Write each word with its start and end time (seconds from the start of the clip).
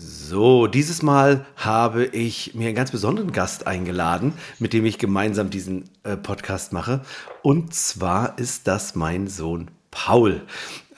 So, 0.00 0.68
dieses 0.68 1.02
Mal 1.02 1.44
habe 1.56 2.04
ich 2.04 2.54
mir 2.54 2.68
einen 2.68 2.76
ganz 2.76 2.92
besonderen 2.92 3.32
Gast 3.32 3.66
eingeladen, 3.66 4.32
mit 4.60 4.72
dem 4.72 4.86
ich 4.86 4.98
gemeinsam 4.98 5.50
diesen 5.50 5.90
äh, 6.04 6.16
Podcast 6.16 6.72
mache. 6.72 7.00
Und 7.42 7.74
zwar 7.74 8.38
ist 8.38 8.68
das 8.68 8.94
mein 8.94 9.26
Sohn 9.26 9.72
Paul. 9.90 10.42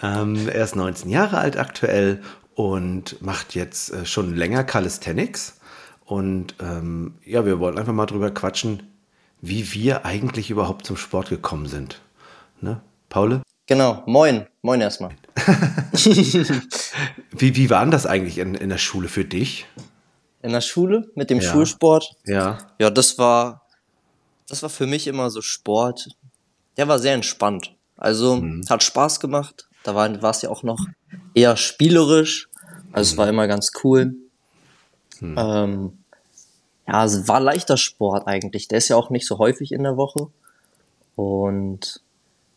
Ähm, 0.02 0.48
er 0.48 0.64
ist 0.64 0.76
19 0.76 1.08
Jahre 1.08 1.38
alt 1.38 1.56
aktuell 1.56 2.21
und 2.54 3.22
macht 3.22 3.54
jetzt 3.54 3.90
äh, 3.90 4.04
schon 4.04 4.34
länger 4.34 4.64
Calisthenics. 4.64 5.58
Und 6.04 6.56
ähm, 6.60 7.14
ja, 7.24 7.46
wir 7.46 7.58
wollen 7.58 7.78
einfach 7.78 7.94
mal 7.94 8.04
drüber 8.04 8.30
quatschen, 8.30 8.82
wie 9.40 9.72
wir 9.72 10.04
eigentlich 10.04 10.51
überhaupt 10.51 10.85
zum 10.85 10.98
Sport 10.98 11.30
gekommen 11.30 11.69
sind. 11.69 12.03
Ne, 12.60 12.82
Paul? 13.08 13.40
Genau, 13.67 14.03
moin, 14.04 14.46
moin 14.60 14.82
erstmal. 14.82 15.12
wie, 17.32 17.56
wie 17.56 17.70
war 17.70 17.80
denn 17.82 17.90
das 17.90 18.06
eigentlich 18.06 18.38
in, 18.38 18.54
in 18.54 18.68
der 18.68 18.78
Schule 18.78 19.09
für 19.09 19.24
dich? 19.24 19.66
In 20.42 20.52
der 20.52 20.60
Schule 20.60 21.10
mit 21.14 21.30
dem 21.30 21.40
Ja. 21.40 21.50
Schulsport? 21.50 22.16
Ja. 22.26 22.58
Ja, 22.78 22.90
das 22.90 23.18
war, 23.18 23.66
das 24.48 24.62
war 24.62 24.70
für 24.70 24.86
mich 24.86 25.06
immer 25.06 25.30
so 25.30 25.42
Sport. 25.42 26.08
Der 26.76 26.88
war 26.88 26.98
sehr 26.98 27.14
entspannt. 27.14 27.74
Also 27.96 28.36
Mhm. 28.36 28.64
hat 28.68 28.82
Spaß 28.82 29.20
gemacht. 29.20 29.68
Da 29.84 29.95
war, 29.95 30.22
war 30.22 30.30
es 30.30 30.42
ja 30.42 30.50
auch 30.50 30.62
noch 30.62 30.86
eher 31.34 31.56
spielerisch. 31.56 32.48
Also 32.92 33.12
es 33.12 33.16
war 33.18 33.28
immer 33.28 33.46
ganz 33.46 33.70
cool. 33.84 34.14
Ähm, 35.22 35.98
ja, 36.88 37.04
es 37.04 37.28
war 37.28 37.40
leichter 37.40 37.76
Sport 37.76 38.26
eigentlich. 38.26 38.68
Der 38.68 38.78
ist 38.78 38.88
ja 38.88 38.96
auch 38.96 39.10
nicht 39.10 39.26
so 39.26 39.38
häufig 39.38 39.72
in 39.72 39.82
der 39.82 39.96
Woche. 39.96 40.28
Und 41.14 42.00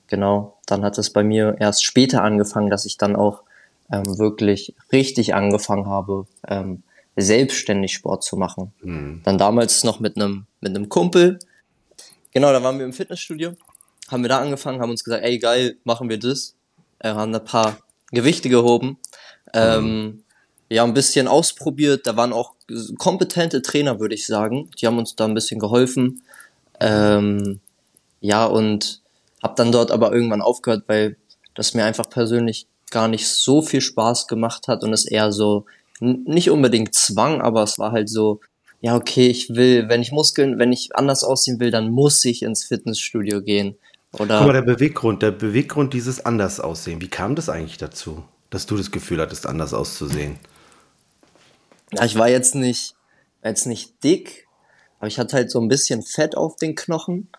genau, 0.07 0.57
dann 0.66 0.84
hat 0.84 0.98
es 0.98 1.12
bei 1.12 1.23
mir 1.23 1.55
erst 1.59 1.84
später 1.84 2.23
angefangen, 2.23 2.70
dass 2.70 2.85
ich 2.85 2.98
dann 2.98 3.16
auch 3.16 3.44
ähm, 3.91 4.17
wirklich 4.17 4.75
richtig 4.91 5.34
angefangen 5.34 5.88
habe, 5.88 6.25
ähm, 6.48 6.84
selbstständig 7.16 7.94
Sport 7.94 8.23
zu 8.23 8.38
machen. 8.38 8.73
Dann 9.23 9.38
damals 9.38 9.84
noch 9.84 10.00
mit 10.00 10.16
einem 10.16 10.47
mit 10.61 10.75
einem 10.75 10.89
Kumpel. 10.89 11.39
Genau, 12.31 12.52
da 12.52 12.64
waren 12.64 12.80
wir 12.80 12.86
im 12.86 12.94
Fitnessstudio, 12.94 13.53
haben 14.09 14.23
wir 14.23 14.30
da 14.30 14.39
angefangen, 14.39 14.81
haben 14.81 14.89
uns 14.89 15.03
gesagt, 15.03 15.23
ey 15.23 15.38
geil, 15.38 15.77
machen 15.83 16.09
wir 16.09 16.17
das. 16.17 16.55
Äh, 16.99 17.09
haben 17.09 17.36
ein 17.36 17.44
paar 17.44 17.77
Gewichte 18.11 18.49
gehoben. 18.49 18.97
Ähm, 19.53 20.23
ja, 20.70 20.83
ein 20.83 20.95
bisschen 20.95 21.27
ausprobiert. 21.27 22.08
Da 22.08 22.17
waren 22.17 22.33
auch 22.33 22.53
kompetente 22.97 23.61
Trainer, 23.61 23.99
würde 23.99 24.16
ich 24.16 24.25
sagen. 24.25 24.72
Die 24.80 24.88
haben 24.88 24.97
uns 24.97 25.16
da 25.16 25.25
ein 25.25 25.36
bisschen 25.36 25.59
geholfen. 25.59 26.23
Ähm, 26.80 27.59
ja, 28.22 28.45
und 28.45 29.02
habe 29.44 29.53
dann 29.55 29.72
dort 29.72 29.91
aber 29.91 30.13
irgendwann 30.13 30.41
aufgehört, 30.41 30.86
weil 30.88 31.17
das 31.53 31.73
mir 31.73 31.83
einfach 31.86 32.09
persönlich 32.09 32.67
gar 32.89 33.08
nicht 33.08 33.27
so 33.27 33.61
viel 33.61 33.81
Spaß 33.81 34.27
gemacht 34.27 34.67
hat 34.67 34.83
und 34.83 34.94
es 34.94 35.05
eher 35.05 35.31
so 35.31 35.66
nicht 35.99 36.49
unbedingt 36.49 36.94
zwang, 36.95 37.41
aber 37.41 37.64
es 37.64 37.77
war 37.80 37.91
halt 37.91 38.09
so, 38.09 38.39
ja, 38.81 38.95
okay, 38.95 39.27
ich 39.27 39.49
will, 39.49 39.88
wenn 39.88 40.02
ich 40.02 40.11
Muskeln, 40.11 40.59
wenn 40.59 40.73
ich 40.73 40.95
anders 40.95 41.23
aussehen 41.23 41.59
will, 41.59 41.71
dann 41.71 41.89
muss 41.89 42.23
ich 42.25 42.44
ins 42.44 42.66
Fitnessstudio 42.66 43.41
gehen. 43.41 43.77
Oder 44.11 44.39
Guck 44.39 44.47
mal, 44.47 44.53
der 44.53 44.61
Beweggrund, 44.61 45.21
der 45.21 45.31
Beweggrund 45.31 45.94
dieses 45.94 46.25
anders 46.25 46.59
aussehen. 46.59 47.02
Wie 47.02 47.08
kam 47.08 47.36
das 47.36 47.49
eigentlich 47.49 47.77
dazu, 47.77 48.23
dass 48.49 48.66
du 48.66 48.75
das 48.77 48.91
Gefühl 48.91 49.21
hattest, 49.21 49.47
anders 49.47 49.73
auszusehen? 49.73 50.38
Ja, 51.94 52.05
ich 52.05 52.17
war 52.17 52.30
jetzt 52.30 52.55
nicht, 52.55 52.95
war 53.41 53.52
jetzt 53.52 53.66
nicht 53.66 54.03
dick, 54.03 54.47
aber 54.99 55.08
ich 55.08 55.17
hatte 55.17 55.38
halt 55.38 55.52
so 55.52 55.59
ein 55.61 55.67
bisschen 55.67 56.03
Fett 56.03 56.36
auf 56.36 56.58
den 56.58 56.75
Knochen, 56.75 57.30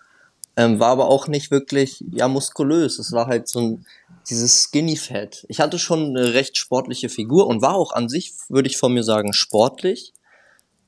ähm, 0.56 0.78
war 0.80 0.88
aber 0.90 1.08
auch 1.08 1.26
nicht 1.28 1.50
wirklich, 1.50 2.04
ja, 2.12 2.28
muskulös. 2.28 2.98
Es 2.98 3.12
war 3.12 3.26
halt 3.26 3.48
so 3.48 3.60
ein, 3.60 3.86
dieses 4.28 4.62
Skinny-Fett. 4.64 5.44
Ich 5.48 5.60
hatte 5.60 5.78
schon 5.78 6.16
eine 6.16 6.34
recht 6.34 6.56
sportliche 6.56 7.08
Figur 7.08 7.46
und 7.46 7.60
war 7.62 7.74
auch 7.74 7.92
an 7.92 8.08
sich, 8.08 8.32
würde 8.48 8.68
ich 8.68 8.76
von 8.76 8.92
mir 8.94 9.02
sagen, 9.04 9.32
sportlich. 9.32 10.12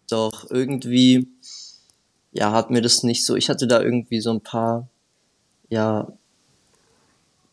Doch 0.09 0.49
irgendwie, 0.51 1.29
ja, 2.33 2.53
hat 2.53 2.71
mir 2.71 2.81
das 2.81 3.03
nicht 3.03 3.27
so, 3.27 3.35
ich 3.35 3.49
hatte 3.49 3.67
da 3.67 3.83
irgendwie 3.83 4.21
so 4.21 4.31
ein 4.31 4.41
paar, 4.41 4.89
ja, 5.69 6.07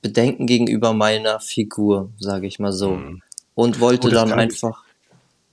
Bedenken 0.02 0.48
gegenüber 0.48 0.94
meiner 0.94 1.40
Figur, 1.40 2.12
sage 2.20 2.46
ich 2.46 2.60
mal 2.60 2.74
so. 2.74 3.00
Und 3.56 3.80
wollte 3.80 4.08
Oh, 4.08 4.12
dann 4.12 4.30
kann 4.30 4.40
ich- 4.40 4.44
einfach, 4.64 4.84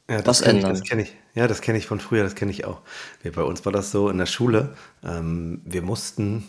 Ja, 0.08 0.16
das 0.18 0.26
Was 0.26 0.42
kenn 0.42 0.56
ich, 0.56 0.62
ändern? 0.64 0.78
das 0.78 0.82
kenne 0.88 1.02
ich. 1.02 1.12
Ja, 1.34 1.46
das 1.46 1.60
kenne 1.60 1.78
ich 1.78 1.86
von 1.86 2.00
früher, 2.00 2.24
das 2.24 2.34
kenne 2.34 2.50
ich 2.50 2.64
auch. 2.64 2.80
Wir, 3.22 3.32
bei 3.32 3.42
uns 3.42 3.64
war 3.64 3.72
das 3.72 3.90
so 3.92 4.08
in 4.08 4.18
der 4.18 4.26
Schule. 4.26 4.74
Ähm, 5.04 5.60
wir 5.64 5.82
mussten 5.82 6.44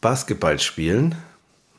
Basketball 0.00 0.58
spielen. 0.60 1.14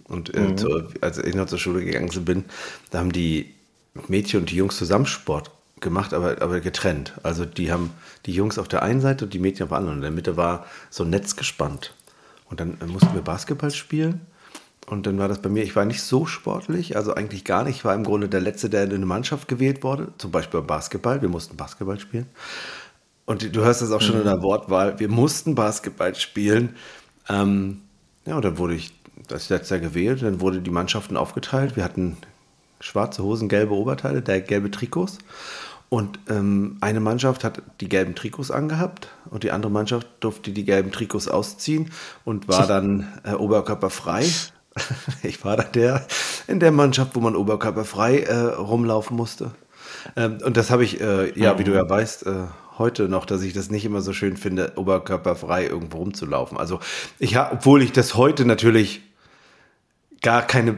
Und 0.08 0.34
äh, 0.36 0.40
Mhm. 0.40 0.58
zu, 0.58 0.84
als 1.02 1.18
ich 1.18 1.36
noch 1.36 1.48
zur 1.48 1.58
Schule 1.60 1.84
gegangen 1.84 2.10
bin, 2.26 2.46
da 2.92 3.00
haben 3.00 3.12
die 3.12 3.54
Mädchen 4.08 4.42
und 4.42 4.52
die 4.52 4.56
Jungs 4.56 4.78
zusammen 4.78 5.06
Sport 5.08 5.52
gemacht, 5.80 6.14
aber, 6.14 6.42
aber 6.42 6.60
getrennt. 6.60 7.14
Also 7.24 7.46
die 7.46 7.72
haben 7.72 7.92
die 8.26 8.34
Jungs 8.34 8.58
auf 8.60 8.68
der 8.68 8.84
einen 8.84 9.02
Seite 9.02 9.26
und 9.26 9.34
die 9.34 9.40
Mädchen 9.40 9.64
auf 9.64 9.70
der 9.70 9.78
anderen. 9.78 9.98
Und 9.98 10.04
in 10.04 10.04
der 10.04 10.12
Mitte 10.12 10.38
war 10.38 10.66
so 10.90 11.04
ein 11.04 11.10
Netz 11.10 11.36
gespannt. 11.36 11.94
Und 12.50 12.60
dann 12.60 12.78
äh, 12.82 12.86
mussten 12.86 13.14
wir 13.14 13.22
Basketball 13.22 13.72
spielen. 13.72 14.22
Und 14.88 15.08
dann 15.08 15.18
war 15.18 15.28
das 15.28 15.42
bei 15.42 15.50
mir, 15.50 15.64
ich 15.64 15.76
war 15.76 15.86
nicht 15.86 16.04
so 16.04 16.26
sportlich, 16.26 16.96
also 16.96 17.16
eigentlich 17.16 17.44
gar 17.44 17.64
nicht. 17.64 17.78
Ich 17.78 17.86
war 17.86 17.96
im 17.96 18.04
Grunde 18.04 18.30
der 18.30 18.42
Letzte, 18.42 18.70
der 18.70 18.84
in 18.84 18.94
eine 18.94 19.06
Mannschaft 19.06 19.48
gewählt 19.48 19.84
wurde, 19.84 20.10
zum 20.18 20.32
Beispiel 20.32 20.60
beim 20.60 20.68
Basketball. 20.68 21.22
Wir 21.22 21.30
mussten 21.30 21.58
Basketball 21.58 22.00
spielen. 22.00 22.28
Und 23.26 23.56
du 23.56 23.62
hörst 23.64 23.82
das 23.82 23.92
auch 23.92 24.02
schon 24.02 24.18
in 24.18 24.24
der 24.24 24.44
Wortwahl. 24.44 25.00
Wir 25.00 25.10
mussten 25.10 25.56
Basketball 25.56 26.14
spielen. 26.14 26.76
Ähm, 27.28 27.82
ja, 28.28 28.36
und 28.36 28.46
dann 28.46 28.60
wurde 28.60 28.76
ich 28.76 28.94
als 29.32 29.50
letzter 29.50 29.80
gewählt. 29.80 30.22
Dann 30.22 30.40
wurde 30.40 30.62
die 30.62 30.70
Mannschaften 30.70 31.18
aufgeteilt. 31.18 31.76
Wir 31.76 31.84
hatten 31.84 32.18
schwarze 32.80 33.24
Hosen, 33.24 33.50
gelbe 33.50 33.74
Oberteile, 33.74 34.22
der 34.22 34.42
gelbe 34.42 34.70
Trikots. 34.70 35.18
Und 35.90 36.20
ähm, 36.30 36.78
eine 36.82 37.00
Mannschaft 37.00 37.44
hat 37.44 37.62
die 37.80 37.90
gelben 37.90 38.16
Trikots 38.16 38.52
angehabt 38.52 39.08
und 39.30 39.44
die 39.44 39.52
andere 39.52 39.72
Mannschaft 39.72 40.08
durfte 40.20 40.52
die 40.52 40.66
gelben 40.66 40.92
Trikots 40.92 41.28
ausziehen 41.28 41.92
und 42.26 42.48
war 42.48 42.68
dann 42.68 43.08
äh, 43.24 43.34
oberkörperfrei. 43.34 44.26
Ich 45.24 45.44
war 45.44 45.58
da 45.58 45.64
der 45.64 46.06
in 46.48 46.60
der 46.60 46.72
Mannschaft, 46.72 47.16
wo 47.16 47.20
man 47.20 47.36
oberkörperfrei 47.36 48.20
äh, 48.20 48.36
rumlaufen 48.36 49.16
musste. 49.16 49.52
Ähm, 50.16 50.40
und 50.44 50.58
das 50.58 50.70
habe 50.70 50.84
ich, 50.84 51.02
äh, 51.02 51.38
ja, 51.40 51.58
wie 51.58 51.64
du 51.64 51.74
ja 51.74 51.88
weißt, 51.88 52.26
äh, 52.28 52.44
heute 52.78 53.08
noch, 53.10 53.26
dass 53.26 53.42
ich 53.42 53.54
das 53.54 53.70
nicht 53.70 53.86
immer 53.86 54.02
so 54.02 54.14
schön 54.14 54.38
finde, 54.38 54.74
oberkörperfrei 54.76 55.66
irgendwo 55.66 55.98
rumzulaufen. 55.98 56.58
Also 56.58 56.80
ich 57.20 57.36
habe, 57.36 57.56
obwohl 57.56 57.82
ich 57.82 57.92
das 57.92 58.16
heute 58.16 58.46
natürlich 58.46 59.02
gar 60.22 60.42
keine, 60.46 60.78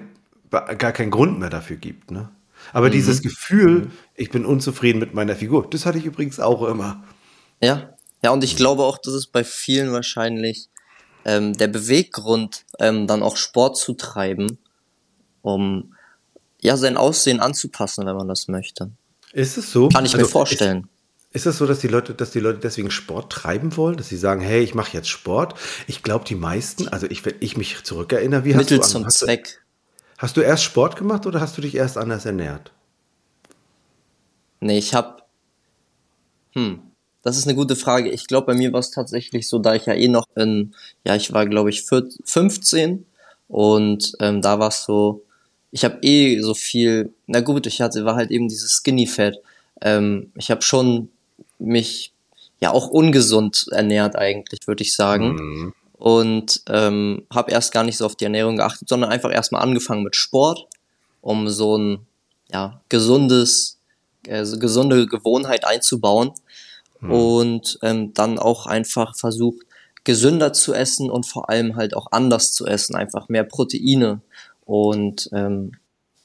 gar 0.50 0.91
keinen 0.91 1.12
Grund 1.12 1.40
mehr 1.40 1.50
dafür 1.50 1.78
gibt, 1.78 2.12
ne? 2.12 2.29
Aber 2.74 2.90
dieses 2.90 3.22
Gefühl, 3.22 3.91
ich 4.16 4.29
bin 4.29 4.46
unzufrieden 4.46 5.00
mit 5.00 5.14
meiner 5.14 5.35
Figur, 5.35 5.69
das 5.69 5.85
hatte 5.85 6.00
ich 6.00 6.06
übrigens 6.06 6.40
auch 6.40 6.64
immer. 6.64 7.02
Ja, 7.62 7.94
ja, 8.24 8.31
und 8.31 8.44
ich 8.44 8.58
glaube 8.58 8.84
auch, 8.84 8.97
das 8.97 9.14
ist 9.14 9.28
bei 9.28 9.44
vielen 9.44 9.94
wahrscheinlich 9.94 10.69
ähm, 11.28 11.54
der 11.56 11.68
Beweggrund, 11.68 12.66
ähm, 12.80 13.06
dann 13.06 13.22
auch 13.22 13.38
Sport 13.38 13.78
zu 13.78 13.94
treiben, 13.94 14.58
um 15.44 15.94
ja 16.62 16.76
sein 16.78 16.98
Aussehen 16.98 17.40
anzupassen, 17.40 18.06
wenn 18.08 18.16
man 18.16 18.28
das 18.28 18.48
möchte. 18.48 18.90
Ist 19.34 19.58
es 19.58 19.72
so? 19.72 19.90
Kann 19.90 20.06
ich 20.06 20.14
mir 20.14 20.20
Also, 20.20 20.32
vorstellen. 20.32 20.90
Ist, 21.34 21.46
es 21.46 21.58
so, 21.58 21.68
dass 21.68 21.80
die 21.80 21.90
Leute, 21.90 22.16
dass 22.16 22.32
die 22.32 22.40
Leute 22.40 22.60
deswegen 22.60 22.90
Sport 22.90 23.32
treiben 23.32 23.76
wollen, 23.78 23.98
dass 23.98 24.08
sie 24.10 24.18
sagen, 24.18 24.42
hey, 24.42 24.64
ich 24.64 24.74
mache 24.74 24.94
jetzt 24.94 25.10
Sport? 25.10 25.54
Ich 25.86 26.02
glaube, 26.02 26.26
die 26.26 26.34
meisten, 26.36 26.88
also 26.88 27.06
ich, 27.08 27.24
wenn 27.26 27.36
ich 27.42 27.58
mich 27.58 27.84
zurückerinnere, 27.84 28.46
wie 28.46 28.56
hast 28.56 28.58
Mittel 28.62 28.80
du 28.80 28.88
zum 28.88 29.06
hast, 29.06 29.22
du- 29.22 29.26
Zweck. 29.26 29.62
Hast 30.18 30.36
du 30.38 30.42
erst 30.42 30.64
Sport 30.64 30.96
gemacht 30.96 31.28
oder 31.28 31.40
hast 31.42 31.56
du 31.58 31.62
dich 31.62 31.76
erst 31.76 31.98
anders 31.98 32.26
ernährt? 32.26 32.72
Nee, 34.62 34.80
ich 34.80 34.96
hab. 34.96 35.28
Hm, 36.54 36.82
das 37.28 37.38
ist 37.38 37.46
eine 37.46 37.56
gute 37.56 37.76
Frage. 37.76 38.10
Ich 38.10 38.26
glaube, 38.28 38.48
bei 38.48 38.54
mir 38.54 38.72
war 38.72 38.80
es 38.80 38.92
tatsächlich 38.92 39.50
so, 39.50 39.60
da 39.60 39.76
ich 39.76 39.86
ja 39.86 39.94
eh 39.94 40.08
noch 40.08 40.28
in, 40.36 40.74
ja, 41.06 41.16
ich 41.16 41.34
war, 41.34 41.46
glaube 41.46 41.70
ich, 41.70 41.84
14, 41.84 42.24
15 42.26 43.06
und 43.50 44.14
ähm, 44.22 44.42
da 44.42 44.60
war 44.60 44.70
es 44.70 44.86
so, 44.86 45.24
ich 45.72 45.84
habe 45.84 46.00
eh 46.04 46.40
so 46.40 46.54
viel, 46.54 47.14
na 47.26 47.42
gut, 47.42 47.68
ich 47.68 47.82
hatte, 47.82 48.06
war 48.06 48.16
halt 48.16 48.32
eben 48.32 48.48
dieses 48.48 48.72
Skinny 48.72 49.08
Fat. 49.08 49.36
Ähm, 49.82 50.32
ich 50.36 50.50
habe 50.52 50.62
schon 50.62 51.09
mich 51.59 52.14
ja 52.62 52.72
auch 52.72 52.88
ungesund 52.88 53.68
ernährt 53.72 54.16
eigentlich, 54.16 54.66
würde 54.66 54.84
ich 54.84 54.96
sagen. 54.96 55.73
Und 55.97 56.62
ähm, 56.70 57.26
habe 57.34 57.52
erst 57.52 57.73
gar 57.73 57.84
nicht 57.84 57.97
so 57.97 58.06
auf 58.06 58.16
die 58.16 58.23
Ernährung 58.23 58.56
geachtet, 58.56 58.88
sondern 58.88 59.12
einfach 59.12 59.34
erstmal 59.34 59.64
angefangen 59.64 60.03
mit 60.03 60.16
Sport, 60.16 60.68
um 61.22 61.50
so 61.50 61.78
ein 61.78 62.00
ja, 62.52 62.80
gesundes, 62.88 63.80
äh, 64.28 64.46
gesunde 64.58 65.08
Gewohnheit 65.08 65.66
einzubauen. 65.66 66.32
Und 67.02 67.79
ähm, 67.84 68.14
dann 68.14 68.40
auch 68.40 68.66
einfach 68.66 69.16
versucht, 69.16 69.66
gesünder 70.03 70.53
zu 70.53 70.73
essen 70.73 71.09
und 71.09 71.26
vor 71.26 71.49
allem 71.49 71.76
halt 71.76 71.96
auch 71.96 72.08
anders 72.11 72.53
zu 72.53 72.66
essen, 72.66 72.96
einfach 72.96 73.29
mehr 73.29 73.44
Proteine. 73.44 74.22
Und 74.66 75.29
ähm, 75.34 75.73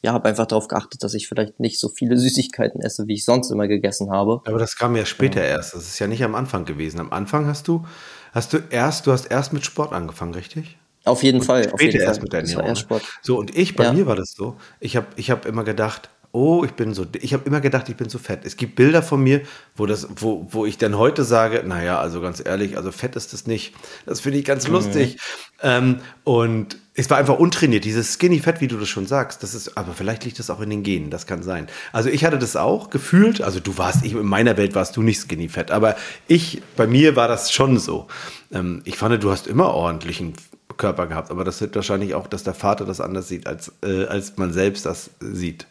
ja, 0.02 0.12
habe 0.12 0.28
einfach 0.28 0.46
darauf 0.46 0.68
geachtet, 0.68 1.02
dass 1.04 1.14
ich 1.14 1.28
vielleicht 1.28 1.60
nicht 1.60 1.78
so 1.78 1.88
viele 1.88 2.16
Süßigkeiten 2.18 2.80
esse, 2.80 3.06
wie 3.06 3.14
ich 3.14 3.24
sonst 3.24 3.50
immer 3.50 3.68
gegessen 3.68 4.10
habe. 4.10 4.40
Aber 4.44 4.58
das 4.58 4.76
kam 4.76 4.96
ja 4.96 5.04
später 5.04 5.42
erst. 5.42 5.74
Das 5.74 5.82
ist 5.82 5.98
ja 5.98 6.06
nicht 6.06 6.24
am 6.24 6.34
Anfang 6.34 6.64
gewesen. 6.64 7.00
Am 7.00 7.12
Anfang 7.12 7.46
hast 7.46 7.68
du, 7.68 7.84
hast 8.32 8.52
du 8.52 8.58
erst, 8.70 9.06
du 9.06 9.12
hast 9.12 9.26
erst 9.26 9.52
mit 9.52 9.64
Sport 9.64 9.92
angefangen, 9.92 10.34
richtig? 10.34 10.76
Auf 11.04 11.24
jeden 11.24 11.42
Fall. 11.42 11.64
auf 11.72 11.80
Später 11.80 11.94
jeden 11.94 12.04
erst 12.06 12.18
Fall. 12.18 12.22
mit 12.22 12.32
der 12.32 12.40
Ernährung. 12.40 12.66
erst 12.66 12.82
Sport. 12.82 13.02
Ne? 13.02 13.08
So, 13.22 13.36
und 13.38 13.56
ich, 13.56 13.74
bei 13.74 13.84
Ja. 13.84 13.92
mir 13.92 14.06
war 14.06 14.14
das 14.14 14.34
so, 14.36 14.56
ich 14.78 14.96
habe 14.96 15.06
ich 15.16 15.30
hab 15.32 15.46
immer 15.46 15.64
gedacht, 15.64 16.10
oh, 16.32 16.64
ich 16.64 16.72
bin 16.72 16.94
so, 16.94 17.06
ich 17.20 17.34
habe 17.34 17.44
immer 17.44 17.60
gedacht, 17.60 17.88
ich 17.90 17.96
bin 17.96 18.08
so 18.08 18.18
fett. 18.18 18.44
Es 18.44 18.56
gibt 18.56 18.74
Bilder 18.74 19.02
von 19.02 19.22
mir, 19.22 19.42
wo 19.76 19.84
das, 19.84 20.08
wo, 20.16 20.46
wo 20.50 20.64
ich 20.64 20.78
dann 20.78 20.96
heute 20.96 21.24
sage, 21.24 21.62
naja, 21.66 22.00
also 22.00 22.22
ganz 22.22 22.42
ehrlich, 22.44 22.78
also 22.78 22.90
fett 22.90 23.16
ist 23.16 23.34
es 23.34 23.46
nicht. 23.46 23.74
Das 24.06 24.20
finde 24.20 24.38
ich 24.38 24.44
ganz 24.46 24.66
mhm. 24.66 24.74
lustig. 24.74 25.18
Ähm, 25.62 26.00
und 26.24 26.78
es 26.94 27.10
war 27.10 27.18
einfach 27.18 27.38
untrainiert, 27.38 27.84
dieses 27.84 28.14
Skinny 28.14 28.38
Fett, 28.38 28.60
wie 28.60 28.68
du 28.68 28.78
das 28.78 28.88
schon 28.88 29.06
sagst. 29.06 29.42
Das 29.42 29.54
ist, 29.54 29.76
aber 29.76 29.92
vielleicht 29.92 30.24
liegt 30.24 30.38
das 30.38 30.48
auch 30.48 30.60
in 30.60 30.70
den 30.70 30.82
Genen, 30.82 31.10
das 31.10 31.26
kann 31.26 31.42
sein. 31.42 31.68
Also 31.92 32.08
ich 32.08 32.24
hatte 32.24 32.38
das 32.38 32.56
auch 32.56 32.88
gefühlt, 32.88 33.42
also 33.42 33.60
du 33.60 33.76
warst, 33.76 34.04
ich, 34.04 34.12
in 34.12 34.26
meiner 34.26 34.56
Welt 34.56 34.74
warst 34.74 34.96
du 34.96 35.02
nicht 35.02 35.20
Skinny 35.20 35.50
Fett, 35.50 35.70
aber 35.70 35.96
ich, 36.28 36.62
bei 36.76 36.86
mir 36.86 37.14
war 37.14 37.28
das 37.28 37.52
schon 37.52 37.78
so. 37.78 38.08
Ähm, 38.50 38.80
ich 38.84 38.96
fand, 38.96 39.22
du 39.22 39.30
hast 39.30 39.46
immer 39.46 39.74
ordentlichen 39.74 40.34
Körper 40.78 41.06
gehabt, 41.06 41.30
aber 41.30 41.44
das 41.44 41.60
wird 41.60 41.74
wahrscheinlich 41.74 42.14
auch, 42.14 42.26
dass 42.26 42.42
der 42.42 42.54
Vater 42.54 42.86
das 42.86 43.02
anders 43.02 43.28
sieht, 43.28 43.46
als, 43.46 43.72
äh, 43.82 44.06
als 44.06 44.38
man 44.38 44.52
selbst 44.52 44.86
das 44.86 45.10
sieht. 45.20 45.66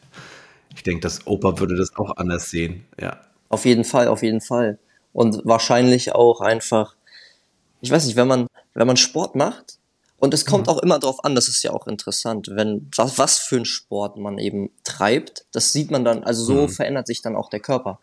Ich 0.76 0.84
denke, 0.84 1.02
das 1.02 1.28
Opa 1.28 1.60
würde 1.60 1.76
das 1.76 1.96
auch 1.96 2.16
anders 2.18 2.50
sehen, 2.50 2.86
ja. 3.00 3.20
Auf 3.50 3.66
jeden 3.66 3.84
Fall, 3.84 4.08
auf 4.08 4.24
jeden 4.24 4.42
Fall. 4.42 4.80
Und 5.14 5.42
wahrscheinlich 5.44 6.16
auch 6.16 6.40
einfach, 6.40 6.96
ich 7.82 7.92
weiß 7.92 8.06
nicht, 8.06 8.16
wenn 8.16 8.28
man, 8.28 8.48
wenn 8.74 8.88
man 8.88 8.98
Sport 8.98 9.36
macht, 9.36 9.78
und 10.22 10.36
es 10.36 10.46
kommt 10.46 10.68
mhm. 10.68 10.74
auch 10.74 10.78
immer 10.78 11.00
darauf 11.00 11.26
an, 11.26 11.34
das 11.34 11.48
ist 11.48 11.64
ja 11.64 11.72
auch 11.72 11.88
interessant, 11.88 12.50
wenn 12.52 12.88
was, 12.96 13.18
was 13.18 13.40
für 13.40 13.58
ein 13.58 13.66
Sport 13.66 14.18
man 14.18 14.38
eben 14.38 14.70
treibt, 14.84 15.46
das 15.52 15.74
sieht 15.74 15.90
man 15.90 16.06
dann, 16.06 16.24
also 16.24 16.44
so 16.44 16.54
mhm. 16.62 16.70
verändert 16.70 17.08
sich 17.08 17.24
dann 17.24 17.36
auch 17.36 17.50
der 17.50 17.60
Körper. 17.60 18.00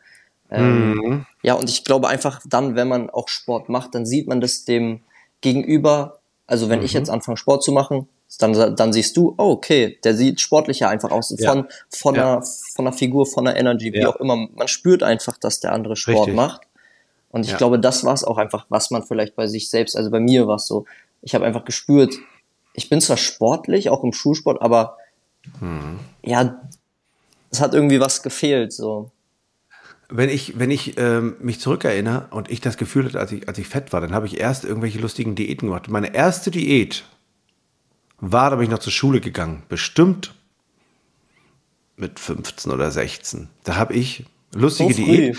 Ähm, 0.50 0.94
mhm. 0.94 1.26
Ja, 1.44 1.54
und 1.54 1.70
ich 1.70 1.84
glaube 1.84 2.08
einfach 2.08 2.40
dann, 2.44 2.74
wenn 2.74 2.88
man 2.88 3.08
auch 3.08 3.28
Sport 3.28 3.68
macht, 3.68 3.94
dann 3.94 4.04
sieht 4.04 4.26
man 4.26 4.40
das 4.40 4.64
dem 4.64 5.02
Gegenüber, 5.42 6.18
also 6.48 6.68
wenn 6.68 6.82
ich 6.82 6.94
mhm. 6.94 6.98
jetzt 6.98 7.10
anfange 7.10 7.36
Sport 7.36 7.62
zu 7.62 7.70
machen, 7.70 8.08
dann, 8.36 8.76
dann 8.76 8.92
siehst 8.92 9.16
du, 9.16 9.34
oh, 9.38 9.52
okay, 9.52 9.98
der 10.04 10.14
sieht 10.14 10.40
sportlicher 10.40 10.88
einfach 10.90 11.10
aus, 11.10 11.28
von, 11.28 11.58
ja. 11.58 11.66
von, 11.88 12.14
ja. 12.14 12.34
einer, 12.34 12.42
von 12.42 12.86
einer 12.86 12.96
Figur, 12.96 13.24
von 13.24 13.46
einer 13.46 13.58
Energy, 13.58 13.92
wie 13.92 14.00
ja. 14.00 14.08
auch 14.08 14.16
immer. 14.16 14.36
Man 14.36 14.68
spürt 14.68 15.02
einfach, 15.02 15.38
dass 15.38 15.60
der 15.60 15.72
andere 15.72 15.96
Sport 15.96 16.28
Richtig. 16.28 16.34
macht. 16.34 16.62
Und 17.30 17.46
ich 17.46 17.56
glaube, 17.56 17.78
das 17.78 18.04
war 18.04 18.14
es 18.14 18.24
auch 18.24 18.38
einfach, 18.38 18.66
was 18.68 18.90
man 18.90 19.02
vielleicht 19.02 19.36
bei 19.36 19.46
sich 19.46 19.68
selbst, 19.68 19.96
also 19.96 20.10
bei 20.10 20.20
mir 20.20 20.46
war 20.46 20.56
es 20.56 20.66
so, 20.66 20.86
ich 21.20 21.34
habe 21.34 21.44
einfach 21.44 21.64
gespürt, 21.64 22.14
ich 22.72 22.88
bin 22.88 23.00
zwar 23.00 23.16
sportlich, 23.16 23.90
auch 23.90 24.02
im 24.02 24.12
Schulsport, 24.12 24.62
aber 24.62 24.96
hm. 25.58 25.98
ja, 26.22 26.60
es 27.50 27.60
hat 27.60 27.74
irgendwie 27.74 28.00
was 28.00 28.22
gefehlt, 28.22 28.72
so. 28.72 29.10
Wenn 30.08 30.30
ich, 30.30 30.58
wenn 30.58 30.70
ich 30.70 30.96
ähm, 30.96 31.36
mich 31.40 31.60
zurückerinnere 31.60 32.28
und 32.30 32.50
ich 32.50 32.62
das 32.62 32.78
Gefühl 32.78 33.04
hatte, 33.04 33.20
als 33.20 33.32
ich, 33.32 33.46
als 33.46 33.58
ich 33.58 33.68
fett 33.68 33.92
war, 33.92 34.00
dann 34.00 34.14
habe 34.14 34.26
ich 34.26 34.40
erst 34.40 34.64
irgendwelche 34.64 34.98
lustigen 34.98 35.34
Diäten 35.34 35.68
gemacht. 35.68 35.88
Meine 35.88 36.14
erste 36.14 36.50
Diät 36.50 37.04
war, 38.20 38.50
da 38.50 38.56
bin 38.56 38.64
ich 38.64 38.70
noch 38.70 38.78
zur 38.78 38.92
Schule 38.92 39.20
gegangen. 39.20 39.62
Bestimmt 39.68 40.34
mit 41.96 42.18
15 42.18 42.72
oder 42.72 42.90
16. 42.90 43.48
Da 43.64 43.76
habe 43.76 43.94
ich 43.94 44.24
lustige 44.54 44.94
so 44.94 45.04
Diät. 45.04 45.36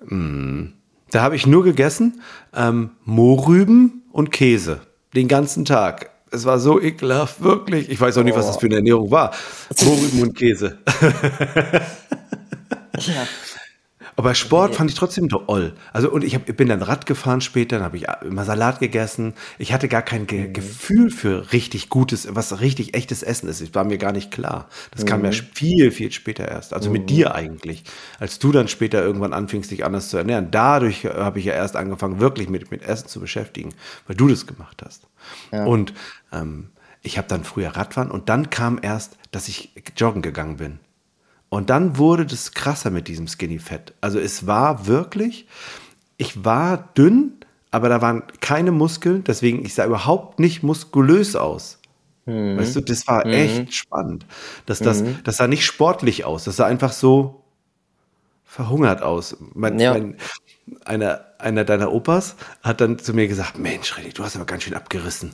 Mh, 0.00 0.08
hm. 0.08 0.72
da 1.10 1.22
habe 1.22 1.36
ich 1.36 1.46
nur 1.46 1.64
gegessen 1.64 2.20
ähm, 2.54 2.90
Mohrrüben 3.04 4.02
und 4.12 4.30
Käse 4.30 4.80
den 5.14 5.28
ganzen 5.28 5.64
Tag. 5.64 6.10
Es 6.30 6.44
war 6.44 6.58
so 6.58 6.80
ekelhaft, 6.80 7.42
wirklich. 7.42 7.88
Ich 7.88 8.00
weiß 8.00 8.18
auch 8.18 8.24
nicht, 8.24 8.36
was 8.36 8.46
das 8.46 8.56
für 8.56 8.66
eine 8.66 8.76
Ernährung 8.76 9.10
war. 9.10 9.32
Mohrrüben 9.84 10.22
und 10.22 10.34
Käse. 10.34 10.78
ja. 12.98 13.26
Aber 14.16 14.34
Sport 14.34 14.76
fand 14.76 14.90
ich 14.90 14.96
trotzdem 14.96 15.28
toll. 15.28 15.74
Also 15.92 16.10
und 16.10 16.22
ich 16.22 16.34
hab, 16.34 16.44
bin 16.56 16.68
dann 16.68 16.82
Rad 16.82 17.06
gefahren 17.06 17.40
später, 17.40 17.76
dann 17.76 17.84
habe 17.84 17.96
ich 17.96 18.06
immer 18.22 18.44
Salat 18.44 18.78
gegessen. 18.78 19.34
Ich 19.58 19.72
hatte 19.72 19.88
gar 19.88 20.02
kein 20.02 20.26
Ge 20.26 20.48
mhm. 20.48 20.52
Gefühl 20.52 21.10
für 21.10 21.52
richtig 21.52 21.88
gutes, 21.88 22.28
was 22.30 22.60
richtig 22.60 22.94
echtes 22.94 23.22
Essen 23.22 23.48
ist. 23.48 23.60
Das 23.60 23.74
war 23.74 23.84
mir 23.84 23.98
gar 23.98 24.12
nicht 24.12 24.30
klar. 24.30 24.68
Das 24.92 25.02
mhm. 25.02 25.08
kam 25.08 25.24
ja 25.24 25.30
mhm. 25.30 25.46
viel, 25.54 25.90
viel 25.90 26.12
später 26.12 26.46
erst. 26.46 26.74
Also 26.74 26.90
mhm. 26.90 26.92
mit 26.94 27.10
dir 27.10 27.34
eigentlich. 27.34 27.84
Als 28.20 28.38
du 28.38 28.52
dann 28.52 28.68
später 28.68 29.02
irgendwann 29.02 29.32
anfingst, 29.32 29.70
dich 29.70 29.84
anders 29.84 30.08
zu 30.08 30.16
ernähren. 30.16 30.50
Dadurch 30.50 31.04
habe 31.04 31.38
ich 31.38 31.46
ja 31.46 31.54
erst 31.54 31.76
angefangen, 31.76 32.20
wirklich 32.20 32.48
mit, 32.48 32.70
mit 32.70 32.82
Essen 32.82 33.08
zu 33.08 33.20
beschäftigen, 33.20 33.74
weil 34.06 34.16
du 34.16 34.28
das 34.28 34.46
gemacht 34.46 34.82
hast. 34.84 35.06
Ja. 35.52 35.64
Und 35.64 35.92
ähm, 36.32 36.68
ich 37.02 37.18
habe 37.18 37.28
dann 37.28 37.44
früher 37.44 37.70
Radfahren 37.70 38.10
und 38.10 38.28
dann 38.28 38.50
kam 38.50 38.78
erst, 38.80 39.18
dass 39.30 39.48
ich 39.48 39.72
joggen 39.96 40.22
gegangen 40.22 40.56
bin. 40.56 40.78
Und 41.54 41.70
dann 41.70 41.98
wurde 41.98 42.26
das 42.26 42.50
krasser 42.50 42.90
mit 42.90 43.06
diesem 43.06 43.28
Skinny 43.28 43.60
Fett. 43.60 43.94
Also 44.00 44.18
es 44.18 44.48
war 44.48 44.88
wirklich, 44.88 45.46
ich 46.16 46.44
war 46.44 46.88
dünn, 46.98 47.34
aber 47.70 47.88
da 47.88 48.02
waren 48.02 48.24
keine 48.40 48.72
Muskeln, 48.72 49.22
deswegen 49.22 49.64
ich 49.64 49.72
sah 49.74 49.86
überhaupt 49.86 50.40
nicht 50.40 50.64
muskulös 50.64 51.36
aus. 51.36 51.78
Mhm. 52.26 52.58
Weißt 52.58 52.74
du, 52.74 52.80
das 52.80 53.06
war 53.06 53.24
mhm. 53.24 53.34
echt 53.34 53.72
spannend. 53.72 54.26
Dass 54.66 54.80
das, 54.80 55.02
mhm. 55.02 55.20
das 55.22 55.36
sah 55.36 55.46
nicht 55.46 55.64
sportlich 55.64 56.24
aus, 56.24 56.42
das 56.42 56.56
sah 56.56 56.66
einfach 56.66 56.90
so 56.90 57.44
verhungert 58.44 59.02
aus. 59.02 59.36
Mein, 59.54 59.78
ja. 59.78 59.92
mein, 59.92 60.16
einer, 60.84 61.24
einer 61.38 61.64
deiner 61.64 61.92
Opas 61.92 62.34
hat 62.64 62.80
dann 62.80 62.98
zu 62.98 63.14
mir 63.14 63.28
gesagt, 63.28 63.60
Mensch, 63.60 63.92
René, 63.92 64.12
du 64.12 64.24
hast 64.24 64.34
aber 64.34 64.44
ganz 64.44 64.64
schön 64.64 64.74
abgerissen. 64.74 65.30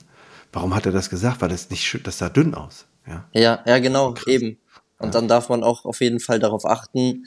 Warum 0.53 0.75
hat 0.75 0.85
er 0.85 0.93
das 0.93 1.09
gesagt? 1.09 1.41
Weil 1.41 1.49
das 1.49 1.71
nicht, 1.71 2.07
das 2.07 2.19
sah 2.19 2.29
dünn 2.29 2.55
aus. 2.55 2.85
Ja, 3.07 3.25
ja, 3.33 3.61
ja 3.65 3.79
genau, 3.79 4.15
eben. 4.27 4.59
Und 5.01 5.15
dann 5.15 5.29
darf 5.29 5.49
man 5.49 5.65
auch 5.65 5.85
auf 5.85 6.01
jeden 6.01 6.21
Fall 6.21 6.39
darauf 6.39 6.65
achten, 6.65 7.25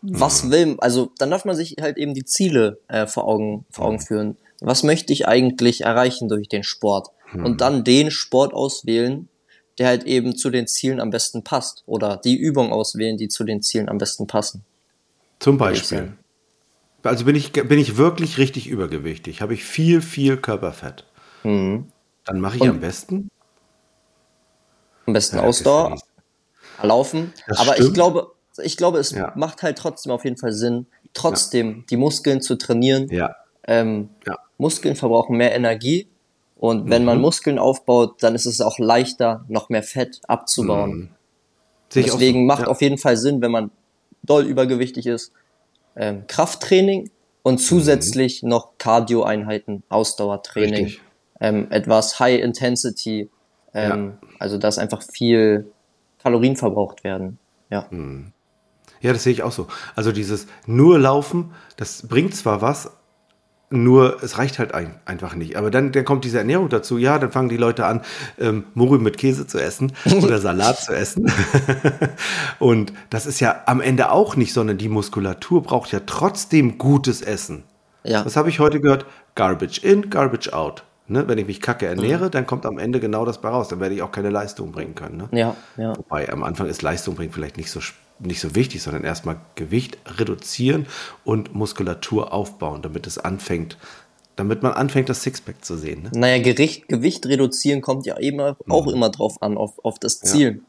was 0.00 0.50
will, 0.50 0.76
also 0.78 1.10
dann 1.18 1.30
darf 1.30 1.44
man 1.44 1.56
sich 1.56 1.76
halt 1.80 1.98
eben 1.98 2.14
die 2.14 2.24
Ziele 2.24 2.78
äh, 2.88 3.06
vor, 3.06 3.26
Augen, 3.26 3.64
vor 3.70 3.86
Augen 3.86 4.00
führen. 4.00 4.36
Was 4.60 4.84
möchte 4.84 5.12
ich 5.12 5.26
eigentlich 5.26 5.82
erreichen 5.82 6.28
durch 6.28 6.48
den 6.48 6.62
Sport? 6.62 7.08
Und 7.32 7.44
hm. 7.44 7.56
dann 7.58 7.84
den 7.84 8.10
Sport 8.10 8.54
auswählen, 8.54 9.28
der 9.78 9.88
halt 9.88 10.04
eben 10.04 10.36
zu 10.36 10.50
den 10.50 10.66
Zielen 10.66 11.00
am 11.00 11.10
besten 11.10 11.44
passt. 11.44 11.82
Oder 11.86 12.16
die 12.16 12.36
Übung 12.36 12.72
auswählen, 12.72 13.16
die 13.16 13.28
zu 13.28 13.44
den 13.44 13.62
Zielen 13.62 13.88
am 13.88 13.98
besten 13.98 14.26
passen. 14.26 14.64
Zum 15.38 15.58
Beispiel. 15.58 16.14
Also 17.02 17.24
bin 17.24 17.36
ich, 17.36 17.52
bin 17.52 17.78
ich 17.78 17.96
wirklich 17.96 18.38
richtig 18.38 18.66
übergewichtig, 18.66 19.40
habe 19.40 19.54
ich 19.54 19.64
viel, 19.64 20.02
viel 20.02 20.36
Körperfett. 20.36 21.04
Mhm. 21.44 21.86
Dann 22.24 22.40
mache 22.40 22.56
ich 22.56 22.62
Und 22.62 22.70
am 22.70 22.80
besten. 22.80 23.30
Am 25.06 25.12
besten 25.12 25.36
ja, 25.36 25.42
Ausdauer, 25.42 25.98
laufen. 26.82 27.32
Das 27.46 27.58
Aber 27.58 27.72
stimmt. 27.72 27.88
ich 27.88 27.94
glaube, 27.94 28.32
ich 28.62 28.76
glaube, 28.76 28.98
es 28.98 29.10
ja. 29.12 29.32
macht 29.36 29.62
halt 29.62 29.78
trotzdem 29.78 30.12
auf 30.12 30.24
jeden 30.24 30.36
Fall 30.36 30.52
Sinn, 30.52 30.86
trotzdem 31.14 31.68
ja. 31.68 31.84
die 31.90 31.96
Muskeln 31.96 32.40
zu 32.40 32.56
trainieren. 32.56 33.08
Ja. 33.10 33.36
Ähm, 33.66 34.10
ja. 34.26 34.36
Muskeln 34.56 34.96
verbrauchen 34.96 35.36
mehr 35.36 35.54
Energie. 35.54 36.08
Und 36.56 36.90
wenn 36.90 37.02
mhm. 37.02 37.06
man 37.06 37.20
Muskeln 37.20 37.58
aufbaut, 37.58 38.22
dann 38.22 38.34
ist 38.34 38.46
es 38.46 38.60
auch 38.60 38.78
leichter, 38.78 39.44
noch 39.48 39.68
mehr 39.68 39.82
Fett 39.82 40.20
abzubauen. 40.26 40.90
Mhm. 40.90 41.08
Deswegen 41.94 42.40
so. 42.40 42.46
macht 42.46 42.66
auf 42.66 42.82
jeden 42.82 42.98
Fall 42.98 43.16
Sinn, 43.16 43.40
wenn 43.40 43.52
man 43.52 43.70
doll 44.22 44.44
übergewichtig 44.44 45.06
ist, 45.06 45.32
ähm, 45.96 46.24
Krafttraining 46.26 47.10
und 47.42 47.54
mhm. 47.54 47.58
zusätzlich 47.58 48.42
mhm. 48.42 48.50
noch 48.50 48.78
Cardio-Einheiten, 48.78 49.84
Ausdauertraining, 49.88 50.96
ähm, 51.40 51.68
etwas 51.70 52.18
High 52.18 52.40
Intensity. 52.42 53.30
Ähm, 53.72 54.18
also 54.38 54.58
da 54.58 54.68
ist 54.68 54.78
einfach 54.78 55.02
viel 55.02 55.70
Kalorien 56.22 56.56
verbraucht 56.56 57.04
werden. 57.04 57.38
Ja. 57.70 57.90
Hm. 57.90 58.32
Ja, 59.00 59.12
das 59.12 59.22
sehe 59.22 59.32
ich 59.32 59.42
auch 59.42 59.52
so. 59.52 59.68
Also 59.94 60.12
dieses 60.12 60.46
nur 60.66 60.98
Laufen, 60.98 61.52
das 61.76 62.08
bringt 62.08 62.34
zwar 62.34 62.62
was, 62.62 62.90
nur 63.70 64.22
es 64.22 64.38
reicht 64.38 64.58
halt 64.58 64.72
ein, 64.72 64.98
einfach 65.04 65.34
nicht. 65.34 65.56
Aber 65.56 65.70
dann, 65.70 65.92
dann 65.92 66.04
kommt 66.04 66.24
diese 66.24 66.38
Ernährung 66.38 66.68
dazu. 66.68 66.96
Ja, 66.96 67.18
dann 67.18 67.30
fangen 67.30 67.50
die 67.50 67.58
Leute 67.58 67.84
an, 67.84 68.00
ähm, 68.38 68.64
Murri 68.74 68.98
mit 68.98 69.18
Käse 69.18 69.46
zu 69.46 69.58
essen 69.58 69.92
oder 70.22 70.38
Salat 70.38 70.80
zu 70.80 70.94
essen. 70.94 71.30
Und 72.58 72.92
das 73.10 73.26
ist 73.26 73.40
ja 73.40 73.62
am 73.66 73.80
Ende 73.80 74.10
auch 74.10 74.36
nicht, 74.36 74.52
sondern 74.52 74.78
die 74.78 74.88
Muskulatur 74.88 75.62
braucht 75.62 75.92
ja 75.92 76.00
trotzdem 76.06 76.78
gutes 76.78 77.20
Essen. 77.20 77.64
Ja. 78.04 78.24
Was 78.24 78.36
habe 78.36 78.48
ich 78.48 78.58
heute 78.58 78.80
gehört? 78.80 79.04
Garbage 79.34 79.78
in, 79.84 80.08
garbage 80.08 80.52
out. 80.52 80.84
Ne, 81.10 81.26
wenn 81.26 81.38
ich 81.38 81.46
mich 81.46 81.62
kacke 81.62 81.86
ernähre, 81.86 82.26
mhm. 82.26 82.30
dann 82.32 82.46
kommt 82.46 82.66
am 82.66 82.78
Ende 82.78 83.00
genau 83.00 83.24
das 83.24 83.40
bei 83.40 83.48
raus. 83.48 83.68
Dann 83.68 83.80
werde 83.80 83.94
ich 83.94 84.02
auch 84.02 84.12
keine 84.12 84.28
Leistung 84.28 84.72
bringen 84.72 84.94
können. 84.94 85.16
Ne? 85.16 85.28
Ja, 85.32 85.56
ja. 85.78 85.96
Wobei 85.96 86.30
am 86.30 86.42
Anfang 86.42 86.66
ist 86.68 86.82
Leistung 86.82 87.14
bringen 87.14 87.32
vielleicht 87.32 87.56
nicht 87.56 87.70
so, 87.70 87.80
nicht 88.18 88.40
so 88.40 88.54
wichtig, 88.54 88.82
sondern 88.82 89.04
erstmal 89.04 89.36
Gewicht 89.54 89.96
reduzieren 90.18 90.86
und 91.24 91.54
Muskulatur 91.54 92.34
aufbauen, 92.34 92.82
damit 92.82 93.06
es 93.06 93.16
anfängt, 93.16 93.78
damit 94.36 94.62
man 94.62 94.72
anfängt, 94.72 95.08
das 95.08 95.22
Sixpack 95.22 95.64
zu 95.64 95.78
sehen. 95.78 96.02
Ne? 96.02 96.10
Naja, 96.12 96.42
Gericht, 96.42 96.88
Gewicht 96.88 97.24
reduzieren 97.24 97.80
kommt 97.80 98.04
ja 98.04 98.18
eben 98.18 98.40
auch 98.68 98.86
mhm. 98.86 98.92
immer 98.92 99.08
drauf 99.08 99.40
an, 99.40 99.56
auf, 99.56 99.82
auf 99.82 99.98
das 99.98 100.20
Ziel. 100.20 100.60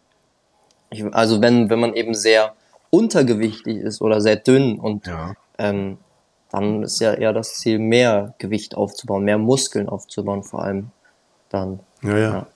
Ja. 0.92 1.06
Ich, 1.10 1.14
also 1.14 1.42
wenn, 1.42 1.70
wenn 1.70 1.80
man 1.80 1.94
eben 1.96 2.16
sehr 2.16 2.54
untergewichtig 2.92 3.78
ist 3.78 4.02
oder 4.02 4.22
sehr 4.22 4.38
dünn 4.38 4.80
und 4.80 5.06
ja. 5.06 5.34
ähm, 5.58 5.98
dann 6.52 6.84
ist 6.84 7.00
ja 7.00 7.14
eher 7.14 7.34
das 7.34 7.56
Ziel, 7.56 7.80
mehr 7.80 8.34
Gewicht 8.38 8.76
aufzubauen, 8.76 9.24
mehr 9.24 9.38
Muskeln 9.38 9.88
aufzubauen, 9.88 10.44
vor 10.44 10.64
allem 10.64 10.92
dann. 11.50 11.80
Ja, 12.02 12.18
ja. 12.18 12.34
Ja, 12.34 12.48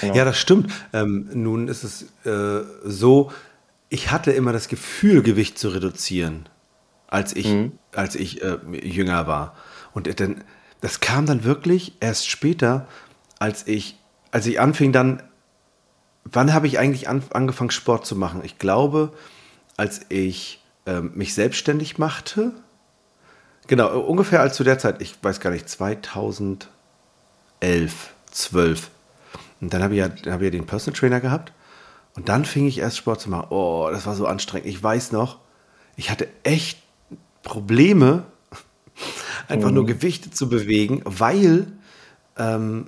genau. 0.00 0.14
ja 0.14 0.24
das 0.24 0.38
stimmt. 0.38 0.72
Ähm, 0.92 1.28
nun 1.32 1.68
ist 1.68 1.84
es 1.84 2.02
äh, 2.24 2.64
so, 2.84 3.30
ich 3.88 4.10
hatte 4.10 4.32
immer 4.32 4.52
das 4.52 4.68
Gefühl, 4.68 5.22
Gewicht 5.22 5.58
zu 5.58 5.68
reduzieren, 5.68 6.48
als 7.06 7.34
ich, 7.34 7.48
mhm. 7.48 7.72
als 7.92 8.14
ich 8.14 8.42
äh, 8.42 8.58
jünger 8.82 9.26
war. 9.26 9.54
Und 9.94 10.20
dann, 10.20 10.44
das 10.80 11.00
kam 11.00 11.26
dann 11.26 11.44
wirklich 11.44 11.96
erst 12.00 12.28
später, 12.28 12.86
als 13.38 13.66
ich, 13.66 13.98
als 14.30 14.46
ich 14.46 14.60
anfing 14.60 14.92
dann 14.92 15.22
wann 16.32 16.52
habe 16.52 16.66
ich 16.66 16.78
eigentlich 16.78 17.08
an, 17.08 17.22
angefangen, 17.30 17.70
Sport 17.70 18.06
zu 18.06 18.16
machen? 18.16 18.42
Ich 18.44 18.58
glaube, 18.58 19.12
als 19.76 20.02
ich 20.08 20.62
ähm, 20.88 21.12
mich 21.14 21.34
selbstständig 21.34 21.98
machte, 21.98 22.52
genau, 23.66 24.00
ungefähr 24.00 24.40
als 24.40 24.56
zu 24.56 24.64
der 24.64 24.78
Zeit, 24.78 25.02
ich 25.02 25.16
weiß 25.22 25.38
gar 25.40 25.50
nicht, 25.50 25.68
2011, 25.68 26.68
12. 28.30 28.90
Und 29.60 29.74
dann 29.74 29.82
habe 29.82 29.94
ich, 29.94 30.00
ja, 30.00 30.06
hab 30.32 30.40
ich 30.40 30.46
ja 30.46 30.50
den 30.50 30.66
Personal 30.66 30.98
Trainer 30.98 31.20
gehabt. 31.20 31.52
Und 32.16 32.30
dann 32.30 32.46
fing 32.46 32.66
ich 32.66 32.78
erst 32.78 32.96
Sport 32.96 33.20
zu 33.20 33.28
machen. 33.28 33.48
Oh, 33.50 33.88
das 33.92 34.06
war 34.06 34.14
so 34.16 34.26
anstrengend. 34.26 34.66
Ich 34.66 34.82
weiß 34.82 35.12
noch, 35.12 35.38
ich 35.96 36.10
hatte 36.10 36.26
echt 36.42 36.82
Probleme, 37.42 38.24
einfach 39.48 39.68
mhm. 39.68 39.74
nur 39.74 39.86
Gewichte 39.86 40.30
zu 40.30 40.48
bewegen, 40.48 41.02
weil 41.04 41.66
ähm, 42.38 42.86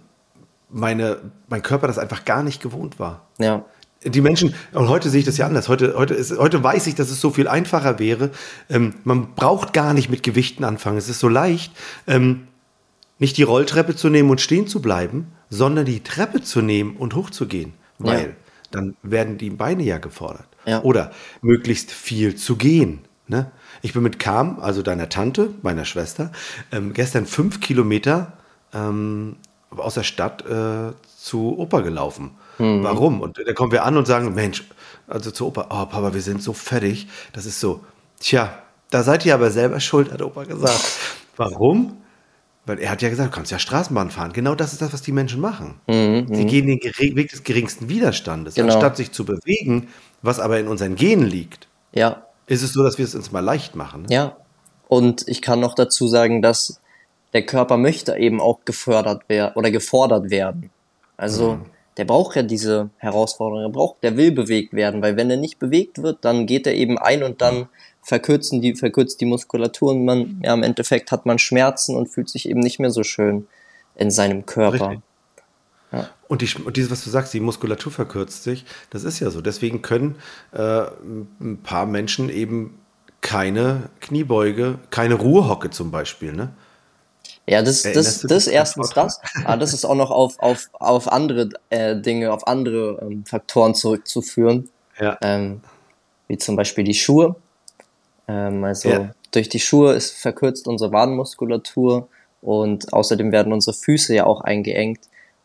meine, 0.70 1.18
mein 1.48 1.62
Körper 1.62 1.86
das 1.86 1.98
einfach 1.98 2.24
gar 2.24 2.42
nicht 2.42 2.62
gewohnt 2.62 2.98
war. 2.98 3.26
Ja. 3.38 3.66
Die 4.02 4.22
Menschen, 4.22 4.54
und 4.72 4.88
heute 4.88 5.10
sehe 5.10 5.20
ich 5.20 5.26
das 5.26 5.36
ja 5.36 5.46
anders. 5.46 5.68
Heute, 5.68 5.94
heute, 5.94 6.14
ist, 6.14 6.38
heute 6.38 6.62
weiß 6.62 6.86
ich, 6.86 6.94
dass 6.94 7.10
es 7.10 7.20
so 7.20 7.30
viel 7.30 7.48
einfacher 7.48 7.98
wäre. 7.98 8.30
Ähm, 8.70 8.94
man 9.04 9.34
braucht 9.34 9.74
gar 9.74 9.92
nicht 9.92 10.08
mit 10.08 10.22
Gewichten 10.22 10.64
anfangen. 10.64 10.96
Es 10.96 11.10
ist 11.10 11.20
so 11.20 11.28
leicht, 11.28 11.72
ähm, 12.06 12.48
nicht 13.18 13.36
die 13.36 13.42
Rolltreppe 13.42 13.94
zu 13.94 14.08
nehmen 14.08 14.30
und 14.30 14.40
stehen 14.40 14.66
zu 14.66 14.80
bleiben, 14.80 15.32
sondern 15.50 15.84
die 15.84 16.02
Treppe 16.02 16.42
zu 16.42 16.62
nehmen 16.62 16.96
und 16.96 17.14
hochzugehen. 17.14 17.74
Weil 17.98 18.20
ja. 18.20 18.34
dann 18.70 18.96
werden 19.02 19.36
die 19.36 19.50
Beine 19.50 19.82
ja 19.82 19.98
gefordert. 19.98 20.48
Ja. 20.64 20.82
Oder 20.82 21.10
möglichst 21.42 21.90
viel 21.90 22.36
zu 22.36 22.56
gehen. 22.56 23.00
Ne? 23.28 23.50
Ich 23.82 23.92
bin 23.92 24.02
mit 24.02 24.18
Kam, 24.18 24.60
also 24.60 24.80
deiner 24.80 25.10
Tante, 25.10 25.52
meiner 25.60 25.84
Schwester, 25.84 26.32
ähm, 26.72 26.94
gestern 26.94 27.26
fünf 27.26 27.60
Kilometer 27.60 28.32
ähm, 28.72 29.36
aus 29.70 29.94
der 29.94 30.04
Stadt 30.04 30.42
äh, 30.46 30.92
zu 31.18 31.58
Opa 31.58 31.80
gelaufen. 31.80 32.30
Mhm. 32.60 32.84
Warum? 32.84 33.20
Und 33.20 33.38
da 33.44 33.52
kommen 33.52 33.72
wir 33.72 33.84
an 33.84 33.96
und 33.96 34.06
sagen, 34.06 34.34
Mensch, 34.34 34.64
also 35.08 35.30
zu 35.30 35.46
Opa, 35.46 35.62
oh 35.70 35.86
Papa, 35.86 36.14
wir 36.14 36.20
sind 36.20 36.42
so 36.42 36.52
fertig. 36.52 37.08
Das 37.32 37.46
ist 37.46 37.60
so, 37.60 37.80
tja, 38.20 38.62
da 38.90 39.02
seid 39.02 39.26
ihr 39.26 39.34
aber 39.34 39.50
selber 39.50 39.80
schuld, 39.80 40.12
hat 40.12 40.22
Opa 40.22 40.44
gesagt. 40.44 40.80
Warum? 41.36 41.96
Weil 42.66 42.78
er 42.78 42.90
hat 42.90 43.02
ja 43.02 43.08
gesagt, 43.08 43.32
du 43.32 43.34
kannst 43.34 43.50
ja 43.50 43.58
Straßenbahn 43.58 44.10
fahren. 44.10 44.32
Genau 44.32 44.54
das 44.54 44.72
ist 44.72 44.82
das, 44.82 44.92
was 44.92 45.02
die 45.02 45.12
Menschen 45.12 45.40
machen. 45.40 45.80
Mhm. 45.88 46.26
Sie 46.32 46.44
gehen 46.44 46.66
den 46.66 46.80
Weg 47.16 47.30
des 47.30 47.42
geringsten 47.42 47.88
Widerstandes, 47.88 48.54
genau. 48.54 48.74
anstatt 48.74 48.96
sich 48.96 49.12
zu 49.12 49.24
bewegen, 49.24 49.88
was 50.22 50.38
aber 50.38 50.58
in 50.58 50.68
unseren 50.68 50.94
Genen 50.94 51.26
liegt. 51.26 51.68
Ja. 51.92 52.26
Ist 52.46 52.62
es 52.62 52.72
so, 52.72 52.82
dass 52.82 52.98
wir 52.98 53.04
es 53.04 53.14
uns 53.14 53.32
mal 53.32 53.40
leicht 53.40 53.74
machen? 53.74 54.02
Ne? 54.02 54.14
Ja. 54.14 54.36
Und 54.88 55.26
ich 55.28 55.40
kann 55.40 55.60
noch 55.60 55.74
dazu 55.74 56.08
sagen, 56.08 56.42
dass 56.42 56.80
der 57.32 57.46
Körper 57.46 57.76
möchte 57.76 58.16
eben 58.16 58.40
auch 58.40 58.64
gefördert 58.64 59.28
werden 59.28 59.52
oder 59.54 59.70
gefordert 59.70 60.30
werden. 60.30 60.70
Also 61.16 61.54
mhm. 61.54 61.66
Der 62.00 62.06
braucht 62.06 62.34
ja 62.34 62.42
diese 62.42 62.88
Herausforderung, 62.96 63.62
er 63.62 63.68
braucht, 63.68 64.02
der 64.02 64.16
will 64.16 64.32
bewegt 64.32 64.72
werden, 64.72 65.02
weil 65.02 65.18
wenn 65.18 65.30
er 65.30 65.36
nicht 65.36 65.58
bewegt 65.58 66.02
wird, 66.02 66.24
dann 66.24 66.46
geht 66.46 66.66
er 66.66 66.72
eben 66.72 66.96
ein 66.96 67.22
und 67.22 67.42
dann 67.42 67.68
verkürzen 68.00 68.62
die, 68.62 68.74
verkürzt 68.74 69.20
die 69.20 69.26
Muskulatur 69.26 69.90
und 69.90 70.06
man, 70.06 70.40
ja, 70.42 70.54
im 70.54 70.62
Endeffekt 70.62 71.12
hat 71.12 71.26
man 71.26 71.38
Schmerzen 71.38 71.94
und 71.94 72.06
fühlt 72.06 72.30
sich 72.30 72.48
eben 72.48 72.60
nicht 72.60 72.78
mehr 72.78 72.90
so 72.90 73.02
schön 73.02 73.46
in 73.96 74.10
seinem 74.10 74.46
Körper. 74.46 75.02
Ja. 75.92 76.08
Und, 76.26 76.40
die, 76.40 76.48
und 76.64 76.78
dieses, 76.78 76.90
was 76.90 77.04
du 77.04 77.10
sagst, 77.10 77.34
die 77.34 77.40
Muskulatur 77.40 77.92
verkürzt 77.92 78.44
sich, 78.44 78.64
das 78.88 79.04
ist 79.04 79.20
ja 79.20 79.28
so. 79.28 79.42
Deswegen 79.42 79.82
können 79.82 80.16
äh, 80.52 80.84
ein 81.38 81.58
paar 81.62 81.84
Menschen 81.84 82.30
eben 82.30 82.78
keine 83.20 83.90
Kniebeuge, 84.00 84.78
keine 84.88 85.16
Ruhehocke 85.16 85.68
zum 85.68 85.90
Beispiel, 85.90 86.32
ne? 86.32 86.48
Ja, 87.46 87.62
das, 87.62 87.82
das, 87.82 88.20
das 88.20 88.46
erstens 88.46 88.90
das, 88.90 89.20
aber 89.44 89.56
das 89.56 89.72
ist 89.72 89.84
auch 89.84 89.94
noch 89.94 90.10
auf, 90.10 90.38
auf, 90.38 90.68
auf 90.72 91.10
andere 91.10 91.48
äh, 91.70 91.96
Dinge, 91.96 92.32
auf 92.32 92.46
andere 92.46 93.00
ähm, 93.02 93.24
Faktoren 93.24 93.74
zurückzuführen. 93.74 94.68
Ja. 95.00 95.18
Ähm, 95.22 95.60
wie 96.28 96.38
zum 96.38 96.54
Beispiel 96.54 96.84
die 96.84 96.94
Schuhe. 96.94 97.34
Ähm, 98.28 98.62
also 98.62 98.88
ja. 98.88 99.10
durch 99.32 99.48
die 99.48 99.58
Schuhe 99.58 99.94
ist 99.94 100.12
verkürzt 100.12 100.68
unsere 100.68 100.92
Wadenmuskulatur 100.92 102.08
und 102.40 102.92
außerdem 102.92 103.32
werden 103.32 103.52
unsere 103.52 103.76
Füße 103.76 104.14
ja 104.14 104.26
auch 104.26 104.42
eingeengt. 104.42 105.00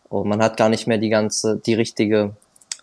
Und 0.09 0.27
man 0.27 0.43
hat 0.43 0.57
gar 0.57 0.69
nicht 0.69 0.85
mehr 0.85 0.99
die 0.99 1.09
ganze, 1.09 1.57
die 1.57 1.73
richtige, 1.73 2.35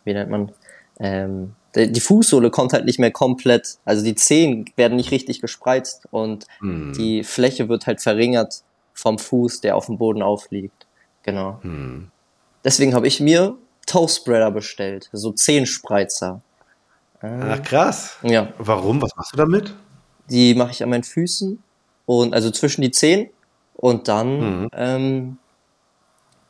wie 0.05 0.15
nennt 0.15 0.31
man, 0.31 0.53
ähm, 0.99 1.55
die 1.75 2.01
Fußsohle 2.01 2.51
kommt 2.51 2.73
halt 2.73 2.85
nicht 2.85 2.99
mehr 2.99 3.13
komplett, 3.13 3.79
also 3.85 4.05
die 4.05 4.15
Zehen 4.15 4.67
werden 4.77 4.97
nicht 4.97 5.11
richtig 5.11 5.41
gespreizt 5.41 6.07
und 6.11 6.47
mm. 6.61 6.93
die 6.93 7.25
Fläche 7.25 7.71
wird 7.71 7.87
halt 7.87 8.03
verringert 8.03 8.63
vom 8.95 9.19
Fuß, 9.19 9.61
der 9.61 9.77
auf 9.77 9.87
dem 9.87 9.99
Boden 9.99 10.23
aufliegt. 10.23 10.87
Genau. 11.23 11.59
Hm. 11.63 12.11
Deswegen 12.65 12.95
habe 12.95 13.07
ich 13.07 13.21
mir 13.21 13.57
Toespreader 13.87 14.51
bestellt, 14.51 15.09
so 15.13 15.33
Zehenspreizer. 15.33 16.41
Ach 17.21 17.63
krass. 17.63 18.17
Ja. 18.23 18.53
Warum? 18.59 19.01
Was 19.01 19.15
machst 19.17 19.33
du 19.33 19.37
damit? 19.37 19.75
Die 20.29 20.55
mache 20.55 20.73
ich 20.73 20.83
an 20.83 20.91
meinen 20.91 21.05
Füßen 21.05 21.63
und 22.07 22.35
also 22.35 22.51
zwischen 22.51 22.83
die 22.83 22.91
Zehen 22.91 23.31
und 23.75 24.09
dann 24.09 24.63
mhm. 24.63 24.69
ähm, 24.73 25.39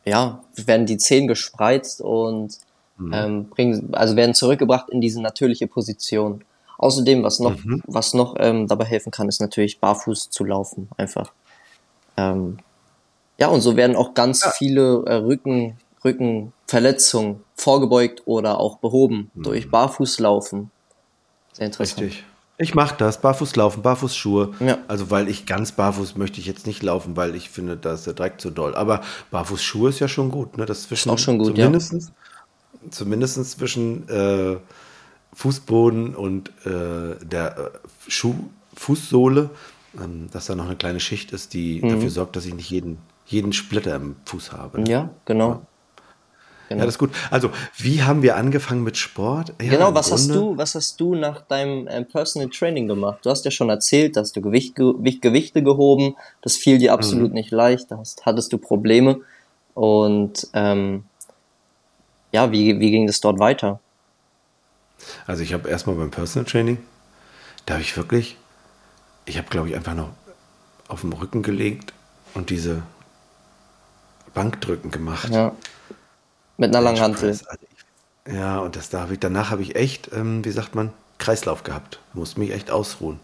ja 0.05 0.43
werden 0.55 0.87
die 0.87 0.99
Zehen 0.99 1.27
gespreizt 1.27 2.01
und 2.01 2.59
mhm. 2.97 3.13
ähm, 3.13 3.49
bringen 3.51 3.95
also 3.95 4.17
werden 4.17 4.35
zurückgebracht 4.35 4.89
in 4.91 5.01
diese 5.01 5.21
natürliche 5.21 5.67
Position. 5.67 6.45
Außerdem 6.79 7.23
was 7.23 7.39
noch 7.39 7.63
mhm. 7.63 7.83
was 7.87 8.15
noch 8.15 8.35
ähm, 8.39 8.67
dabei 8.67 8.87
helfen 8.87 9.11
kann 9.11 9.29
ist 9.29 9.41
natürlich 9.41 9.79
barfuß 9.79 10.31
zu 10.31 10.45
laufen 10.45 10.89
einfach. 10.97 11.33
Ähm, 12.17 12.59
ja, 13.39 13.49
und 13.49 13.61
so 13.61 13.77
werden 13.77 13.97
auch 13.97 14.15
ganz 14.15 14.45
ja. 14.45 14.51
viele 14.51 15.05
äh, 15.07 15.15
Rücken, 15.15 15.79
Rückenverletzungen 16.05 17.43
vorgebeugt 17.55 18.23
oder 18.25 18.59
auch 18.59 18.79
behoben 18.79 19.31
mhm. 19.35 19.43
durch 19.43 19.71
Barfußlaufen. 19.71 20.71
Sehr 21.53 21.67
interessant. 21.67 22.01
Richtig. 22.03 22.25
Ich 22.59 22.75
mache 22.75 22.95
das, 22.97 23.21
Barfußlaufen, 23.21 23.83
Barfußschuhe. 23.83 24.55
Ja. 24.61 24.79
Also 24.87 25.11
weil 25.11 25.29
ich 25.29 25.47
ganz 25.47 25.73
barfuß 25.73 26.17
möchte 26.17 26.39
ich 26.39 26.47
jetzt 26.47 26.67
nicht 26.67 26.83
laufen, 26.83 27.17
weil 27.17 27.35
ich 27.35 27.51
finde, 27.51 27.77
da 27.77 27.95
ist 27.95 28.07
der 28.07 28.13
Dreck 28.15 28.41
zu 28.41 28.51
doll. 28.51 28.75
Aber 28.75 29.01
Barfußschuhe 29.31 29.89
ist 29.89 29.99
ja 29.99 30.07
schon 30.07 30.31
gut, 30.31 30.59
ne? 30.59 30.67
Das 30.67 30.85
zwischen, 30.85 31.09
ist 31.09 31.13
auch 31.13 31.19
schon 31.19 31.39
gut, 31.39 31.57
zumindest, 31.57 31.93
ja. 31.93 31.99
Zumindest 32.91 33.51
zwischen 33.51 34.09
äh, 34.09 34.59
Fußboden 35.35 36.15
und 36.15 36.51
äh, 36.65 37.17
der 37.25 37.59
äh, 37.59 37.71
Schuh, 38.09 38.35
Fußsohle 38.77 39.51
ähm, 40.01 40.29
dass 40.33 40.47
da 40.47 40.55
noch 40.55 40.67
eine 40.67 40.77
kleine 40.77 41.01
Schicht 41.01 41.33
ist, 41.33 41.55
die 41.55 41.81
mhm. 41.83 41.91
dafür 41.91 42.11
sorgt, 42.11 42.37
dass 42.37 42.47
ich 42.47 42.55
nicht 42.55 42.71
jeden, 42.71 42.99
jeden 43.27 43.53
Splitter 43.53 43.97
im 43.97 44.17
Fuß 44.25 44.53
habe. 44.53 44.81
Ne? 44.81 44.91
Ja, 44.91 45.11
genau. 45.25 45.49
Ja. 45.49 45.63
Genau. 46.69 46.81
Ja, 46.81 46.87
das 46.87 46.95
ist 46.95 46.99
gut. 46.99 47.11
Also, 47.31 47.51
wie 47.77 48.03
haben 48.03 48.23
wir 48.23 48.37
angefangen 48.37 48.83
mit 48.83 48.97
Sport? 48.97 49.53
Ja, 49.61 49.73
genau, 49.73 49.95
was 49.95 50.11
hast 50.11 50.31
du, 50.31 50.57
was 50.57 50.75
hast 50.75 50.99
du 51.01 51.15
nach 51.15 51.43
deinem 51.43 51.87
äh, 51.87 52.03
Personal 52.03 52.49
Training 52.49 52.89
gemacht? 52.89 53.19
Du 53.23 53.31
hast 53.31 53.45
ja 53.45 53.51
schon 53.51 53.69
erzählt, 53.69 54.17
dass 54.17 54.33
du 54.33 54.41
Gewicht, 54.41 54.75
Gewicht, 54.75 55.21
Gewichte 55.21 55.63
gehoben, 55.63 56.17
das 56.41 56.57
fiel 56.57 56.79
dir 56.79 56.95
absolut 56.95 57.29
mhm. 57.29 57.35
nicht 57.35 57.51
leicht, 57.51 57.91
da 57.91 57.99
hast, 57.99 58.25
hattest 58.25 58.55
du 58.55 58.59
Probleme. 58.59 59.21
Und 59.75 60.49
ähm, 60.55 61.05
ja, 62.33 62.51
wie, 62.53 62.81
wie 62.81 62.91
ging 62.91 63.07
das 63.07 63.21
dort 63.21 63.39
weiter? 63.39 63.81
Also 65.27 65.43
ich 65.43 65.53
habe 65.53 65.69
erstmal 65.69 65.97
beim 65.97 66.11
Personal 66.11 66.49
Training, 66.49 66.79
da 67.67 67.75
habe 67.75 67.83
ich 67.83 67.97
wirklich 67.97 68.37
ich 69.25 69.39
habe, 69.39 69.49
glaube 69.49 69.69
ich, 69.69 69.77
einfach 69.77 69.95
noch 69.95 70.11
auf 70.89 71.03
dem 71.03 71.13
Rücken 71.13 71.43
gelegt 71.43 71.93
und 72.35 72.51
diese 72.51 72.83
Bankdrücken 74.35 74.91
gemacht. 74.91 75.29
Ja. 75.31 75.55
Mit 76.57 76.75
einer 76.75 76.83
Langhantel. 76.83 77.31
Also 77.31 77.45
ja, 78.31 78.59
und 78.59 78.77
das 78.77 78.89
da 78.89 79.01
habe 79.01 79.15
ich, 79.15 79.21
danach 79.21 79.51
habe 79.51 79.63
ich 79.63 79.75
echt, 79.75 80.11
ähm, 80.13 80.45
wie 80.45 80.51
sagt 80.51 80.75
man, 80.75 80.93
Kreislauf 81.19 81.65
gehabt. 81.65 82.01
Musste 82.15 82.41
mich 82.41 82.53
echt 82.53 82.71
ausruhen. 82.71 83.21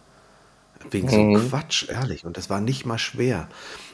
Wegen 0.90 1.07
mhm. 1.07 1.38
so 1.38 1.49
Quatsch, 1.49 1.88
ehrlich. 1.88 2.25
Und 2.25 2.37
das 2.37 2.50
war 2.50 2.61
nicht 2.61 2.87
mal 2.87 2.99
schwer. 2.99 3.49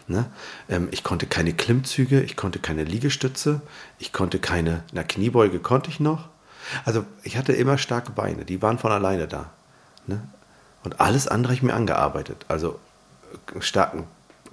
Ne? 0.07 0.27
Ähm, 0.69 0.89
ich 0.91 1.03
konnte 1.03 1.27
keine 1.27 1.53
Klimmzüge, 1.53 2.23
ich 2.23 2.37
konnte 2.37 2.59
keine 2.59 2.85
Liegestütze, 2.85 3.63
ich 3.99 4.13
konnte 4.13 4.39
keine, 4.39 4.83
na 4.93 5.03
Kniebeuge 5.03 5.61
konnte 5.61 5.91
ich 5.91 6.01
noch. 6.01 6.29
Also 6.85 7.05
ich 7.23 7.37
hatte 7.37 7.53
immer 7.53 7.79
starke 7.79 8.13
Beine, 8.13 8.45
die 8.45 8.61
waren 8.63 8.79
von 8.79 8.93
alleine 8.93 9.27
da. 9.27 9.51
Ne? 10.07 10.23
Und 10.85 11.01
alles 11.01 11.27
andere 11.27 11.51
habe 11.51 11.57
ich 11.57 11.63
mir 11.63 11.75
angearbeitet. 11.75 12.45
Also 12.49 12.79
äh, 13.55 13.61
starken 13.61 14.05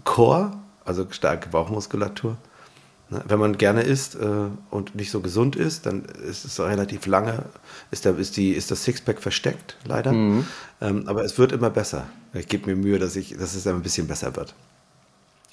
Chor, 0.03 0.57
also 0.85 1.05
starke 1.11 1.49
Bauchmuskulatur. 1.49 2.37
Ne, 3.09 3.21
wenn 3.27 3.39
man 3.39 3.57
gerne 3.57 3.81
isst 3.81 4.15
äh, 4.15 4.47
und 4.69 4.95
nicht 4.95 5.11
so 5.11 5.19
gesund 5.19 5.57
ist, 5.57 5.85
dann 5.85 6.05
ist 6.05 6.45
es 6.45 6.59
relativ 6.59 7.05
lange, 7.05 7.43
ist, 7.91 8.05
der, 8.05 8.17
ist, 8.17 8.37
die, 8.37 8.51
ist 8.51 8.71
das 8.71 8.85
Sixpack 8.85 9.21
versteckt, 9.21 9.75
leider. 9.85 10.13
Mhm. 10.13 10.47
Ähm, 10.79 11.03
aber 11.07 11.23
es 11.25 11.37
wird 11.37 11.51
immer 11.51 11.69
besser. 11.69 12.05
Ich 12.33 12.47
gebe 12.47 12.69
mir 12.69 12.81
Mühe, 12.81 12.97
dass, 12.97 13.17
ich, 13.17 13.37
dass 13.37 13.53
es 13.53 13.67
ein 13.67 13.81
bisschen 13.81 14.07
besser 14.07 14.35
wird. 14.37 14.55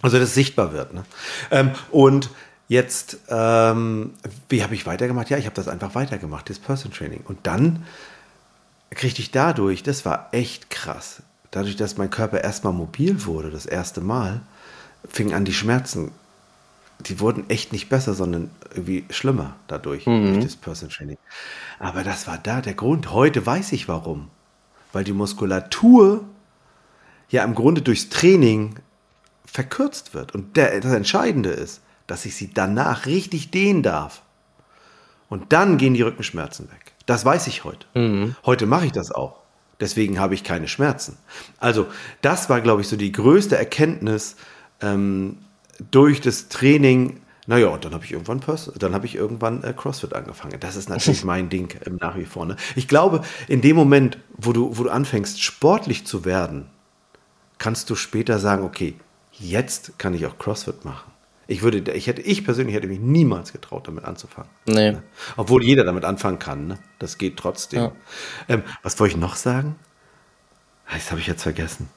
Also, 0.02 0.18
dass 0.18 0.28
es 0.28 0.34
sichtbar 0.34 0.72
wird. 0.72 0.94
Ne? 0.94 1.04
Ähm, 1.50 1.72
und 1.90 2.30
jetzt, 2.68 3.18
ähm, 3.28 4.12
wie 4.48 4.62
habe 4.62 4.74
ich 4.74 4.86
weitergemacht? 4.86 5.28
Ja, 5.28 5.38
ich 5.38 5.46
habe 5.46 5.56
das 5.56 5.66
einfach 5.66 5.96
weitergemacht, 5.96 6.48
das 6.48 6.60
Person 6.60 6.92
Training. 6.92 7.24
Und 7.26 7.40
dann 7.48 7.84
kriegte 8.90 9.20
ich 9.20 9.30
dadurch, 9.30 9.82
das 9.82 10.04
war 10.04 10.28
echt 10.32 10.70
krass, 10.70 11.22
dadurch, 11.50 11.76
dass 11.76 11.96
mein 11.96 12.10
Körper 12.10 12.42
erstmal 12.42 12.72
mobil 12.72 13.24
wurde, 13.26 13.50
das 13.50 13.66
erste 13.66 14.00
Mal, 14.00 14.40
fingen 15.08 15.34
an 15.34 15.44
die 15.44 15.54
Schmerzen 15.54 16.10
die 17.00 17.20
wurden 17.20 17.48
echt 17.48 17.72
nicht 17.72 17.88
besser, 17.88 18.14
sondern 18.14 18.50
irgendwie 18.70 19.04
schlimmer 19.10 19.56
dadurch, 19.68 20.06
mhm. 20.06 20.32
durch 20.32 20.44
das 20.44 20.56
Personal 20.56 20.94
Training. 20.94 21.18
Aber 21.78 22.02
das 22.02 22.26
war 22.26 22.38
da 22.38 22.60
der 22.60 22.74
Grund. 22.74 23.12
Heute 23.12 23.44
weiß 23.44 23.72
ich 23.72 23.88
warum. 23.88 24.30
Weil 24.92 25.04
die 25.04 25.12
Muskulatur 25.12 26.24
ja 27.28 27.44
im 27.44 27.54
Grunde 27.54 27.82
durchs 27.82 28.08
Training 28.08 28.76
verkürzt 29.44 30.14
wird. 30.14 30.34
Und 30.34 30.56
der, 30.56 30.80
das 30.80 30.92
Entscheidende 30.92 31.50
ist, 31.50 31.82
dass 32.06 32.24
ich 32.24 32.34
sie 32.34 32.52
danach 32.52 33.06
richtig 33.06 33.50
dehnen 33.50 33.82
darf. 33.82 34.22
Und 35.28 35.52
dann 35.52 35.76
gehen 35.76 35.94
die 35.94 36.02
Rückenschmerzen 36.02 36.70
weg. 36.70 36.94
Das 37.08 37.24
weiß 37.24 37.46
ich 37.46 37.64
heute. 37.64 37.86
Mhm. 37.94 38.36
Heute 38.44 38.66
mache 38.66 38.84
ich 38.84 38.92
das 38.92 39.10
auch. 39.10 39.40
Deswegen 39.80 40.20
habe 40.20 40.34
ich 40.34 40.44
keine 40.44 40.68
Schmerzen. 40.68 41.16
Also 41.58 41.86
das 42.20 42.50
war, 42.50 42.60
glaube 42.60 42.82
ich, 42.82 42.88
so 42.88 42.96
die 42.96 43.12
größte 43.12 43.56
Erkenntnis 43.56 44.36
ähm, 44.82 45.38
durch 45.90 46.20
das 46.20 46.48
Training. 46.48 47.22
Naja, 47.46 47.68
und 47.68 47.82
dann 47.86 47.94
habe 47.94 48.04
ich 48.04 48.12
irgendwann 48.12 48.40
Pers 48.40 48.70
dann 48.78 48.92
habe 48.92 49.06
ich 49.06 49.14
irgendwann 49.14 49.64
äh, 49.64 49.72
CrossFit 49.72 50.12
angefangen. 50.12 50.60
Das 50.60 50.76
ist 50.76 50.90
natürlich 50.90 51.24
mein 51.24 51.48
Ding 51.48 51.74
ähm, 51.86 51.96
nach 51.98 52.14
wie 52.18 52.26
vor. 52.26 52.44
Ne? 52.44 52.56
Ich 52.76 52.88
glaube, 52.88 53.22
in 53.46 53.62
dem 53.62 53.74
Moment, 53.74 54.18
wo 54.36 54.52
du, 54.52 54.76
wo 54.76 54.82
du 54.82 54.90
anfängst, 54.90 55.42
sportlich 55.42 56.06
zu 56.06 56.26
werden, 56.26 56.66
kannst 57.56 57.88
du 57.88 57.94
später 57.94 58.38
sagen, 58.38 58.64
okay, 58.64 58.96
jetzt 59.32 59.98
kann 59.98 60.12
ich 60.12 60.26
auch 60.26 60.36
CrossFit 60.36 60.84
machen. 60.84 61.10
Ich 61.50 61.62
würde, 61.62 61.92
ich 61.92 62.06
hätte, 62.06 62.20
ich 62.20 62.44
persönlich 62.44 62.76
hätte 62.76 62.86
mich 62.86 63.00
niemals 63.00 63.52
getraut, 63.52 63.88
damit 63.88 64.04
anzufangen. 64.04 64.50
Nee. 64.66 64.92
Ne? 64.92 65.02
Obwohl 65.38 65.64
jeder 65.64 65.82
damit 65.82 66.04
anfangen 66.04 66.38
kann, 66.38 66.66
ne? 66.66 66.78
Das 66.98 67.16
geht 67.16 67.38
trotzdem. 67.38 67.80
Ja. 67.80 67.92
Ähm, 68.48 68.62
was 68.82 69.00
wollte 69.00 69.14
ich 69.14 69.20
noch 69.20 69.34
sagen? 69.34 69.74
Ah, 70.86 70.94
das 70.94 71.10
habe 71.10 71.22
ich 71.22 71.26
jetzt 71.26 71.42
vergessen. 71.42 71.88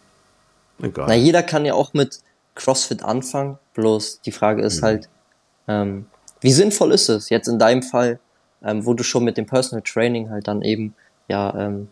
Egal. 0.81 1.05
Na, 1.09 1.15
jeder 1.15 1.43
kann 1.43 1.65
ja 1.65 1.73
auch 1.73 1.93
mit 1.93 2.21
CrossFit 2.55 3.03
anfangen. 3.03 3.57
Bloß 3.73 4.21
die 4.21 4.31
Frage 4.31 4.61
ist 4.61 4.79
mhm. 4.81 4.85
halt, 4.85 5.09
ähm, 5.67 6.05
wie 6.39 6.53
sinnvoll 6.53 6.93
ist 6.93 7.09
es 7.09 7.29
jetzt 7.29 7.49
in 7.49 7.59
deinem 7.59 7.83
Fall, 7.83 8.19
ähm, 8.63 8.85
wo 8.85 8.93
du 8.93 9.03
schon 9.03 9.25
mit 9.25 9.35
dem 9.35 9.47
Personal 9.47 9.83
Training 9.83 10.29
halt 10.29 10.47
dann 10.47 10.61
eben, 10.61 10.95
ja, 11.27 11.53
ähm, 11.57 11.89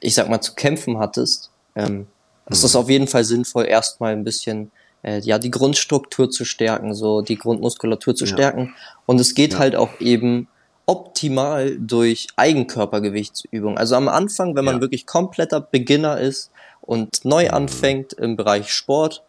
ich 0.00 0.14
sag 0.14 0.30
mal, 0.30 0.40
zu 0.40 0.54
kämpfen 0.54 0.98
hattest, 0.98 1.50
ähm, 1.74 2.06
ist 2.48 2.64
das 2.64 2.72
mhm. 2.72 2.80
auf 2.80 2.88
jeden 2.88 3.06
Fall 3.06 3.24
sinnvoll, 3.24 3.66
erstmal 3.66 4.14
ein 4.14 4.24
bisschen 4.24 4.70
äh, 5.02 5.20
ja 5.20 5.38
die 5.38 5.50
Grundstruktur 5.50 6.30
zu 6.30 6.44
stärken, 6.44 6.94
so 6.94 7.22
die 7.22 7.36
Grundmuskulatur 7.36 8.14
zu 8.14 8.24
ja. 8.24 8.32
stärken. 8.32 8.74
Und 9.06 9.20
es 9.20 9.34
geht 9.34 9.54
ja. 9.54 9.58
halt 9.58 9.76
auch 9.76 10.00
eben 10.00 10.48
optimal 10.86 11.76
durch 11.78 12.28
Eigenkörpergewichtsübungen. 12.36 13.76
Also 13.76 13.96
am 13.96 14.08
Anfang, 14.08 14.54
wenn 14.54 14.64
man 14.64 14.76
ja. 14.76 14.80
wirklich 14.80 15.06
kompletter 15.06 15.60
Beginner 15.60 16.18
ist 16.18 16.50
und 16.80 17.24
neu 17.24 17.46
mhm. 17.46 17.54
anfängt 17.54 18.12
im 18.12 18.36
Bereich 18.36 18.70
Sport, 18.70 19.22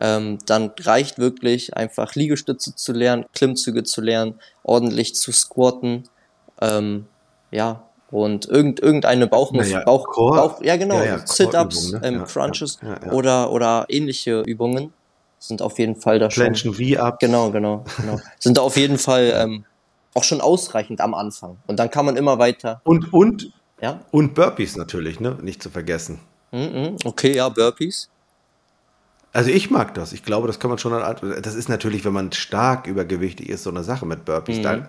ähm, 0.00 0.38
dann 0.46 0.72
reicht 0.80 1.18
wirklich 1.18 1.76
einfach 1.76 2.14
Liegestütze 2.14 2.74
zu 2.74 2.92
lernen, 2.92 3.24
Klimmzüge 3.32 3.84
zu 3.84 4.00
lernen, 4.02 4.34
ordentlich 4.62 5.14
zu 5.14 5.32
squatten, 5.32 6.04
ähm, 6.60 7.06
ja, 7.50 7.82
und 8.10 8.46
irgend, 8.46 8.80
irgendeine 8.80 9.26
Bauchmuskel, 9.26 9.72
ja, 9.72 9.84
Bauch, 9.84 10.06
Bauch, 10.14 10.62
ja 10.62 10.76
genau, 10.76 11.02
ja, 11.02 11.26
Sit-ups, 11.26 11.92
ne? 11.92 12.00
ähm, 12.04 12.24
Crunches 12.24 12.78
oder 13.10 13.50
oder 13.50 13.86
ähnliche 13.88 14.42
Übungen 14.42 14.92
sind 15.48 15.62
auf 15.62 15.78
jeden 15.78 15.96
Fall 15.96 16.18
da 16.18 16.30
schon. 16.30 16.44
Planchen 16.44 16.78
wie 16.78 16.98
ab. 16.98 17.18
Genau, 17.20 17.50
genau, 17.50 17.84
genau. 17.96 18.18
sind 18.38 18.58
da 18.58 18.62
auf 18.62 18.76
jeden 18.76 18.98
Fall 18.98 19.32
ähm, 19.34 19.64
auch 20.14 20.24
schon 20.24 20.40
ausreichend 20.40 21.00
am 21.00 21.14
Anfang. 21.14 21.58
Und 21.66 21.78
dann 21.78 21.90
kann 21.90 22.06
man 22.06 22.16
immer 22.16 22.38
weiter. 22.38 22.80
Und, 22.84 23.12
und, 23.12 23.52
ja? 23.80 24.00
Und 24.10 24.34
Burpees 24.34 24.76
natürlich, 24.76 25.20
ne? 25.20 25.36
Nicht 25.42 25.62
zu 25.62 25.70
vergessen. 25.70 26.20
Mm 26.52 26.96
okay, 27.04 27.34
ja, 27.34 27.48
Burpees. 27.48 28.08
Also 29.32 29.50
ich 29.50 29.70
mag 29.70 29.92
das. 29.94 30.12
Ich 30.12 30.22
glaube, 30.22 30.46
das 30.46 30.58
kann 30.58 30.70
man 30.70 30.78
schon. 30.78 30.92
Das 31.42 31.54
ist 31.54 31.68
natürlich, 31.68 32.04
wenn 32.04 32.14
man 32.14 32.32
stark 32.32 32.86
übergewichtig 32.86 33.50
ist, 33.50 33.64
so 33.64 33.70
eine 33.70 33.84
Sache 33.84 34.06
mit 34.06 34.24
Burpees. 34.24 34.58
Mhm. 34.58 34.62
Dann, 34.62 34.88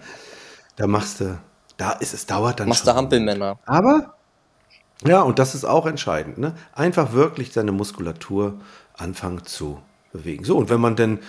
da 0.77 0.87
machst 0.87 1.19
du, 1.19 1.37
da 1.75 1.91
ist 1.91 2.13
es 2.13 2.25
dauert 2.25 2.59
dann. 2.59 2.69
Machst 2.69 2.85
schon. 2.85 2.93
du 2.93 2.97
Hampelmänner. 2.97 3.59
Aber 3.65 4.13
ja, 5.05 5.21
und 5.21 5.39
das 5.39 5.53
ist 5.53 5.65
auch 5.65 5.85
entscheidend. 5.85 6.37
Ne? 6.37 6.53
Einfach 6.73 7.11
wirklich 7.11 7.51
seine 7.53 7.71
Muskulatur 7.71 8.53
anfangen 8.97 9.45
zu 9.45 9.79
bewegen. 10.17 10.43
So, 10.43 10.57
und 10.57 10.69
wenn 10.69 10.81
man 10.81 10.95
denn 10.95 11.19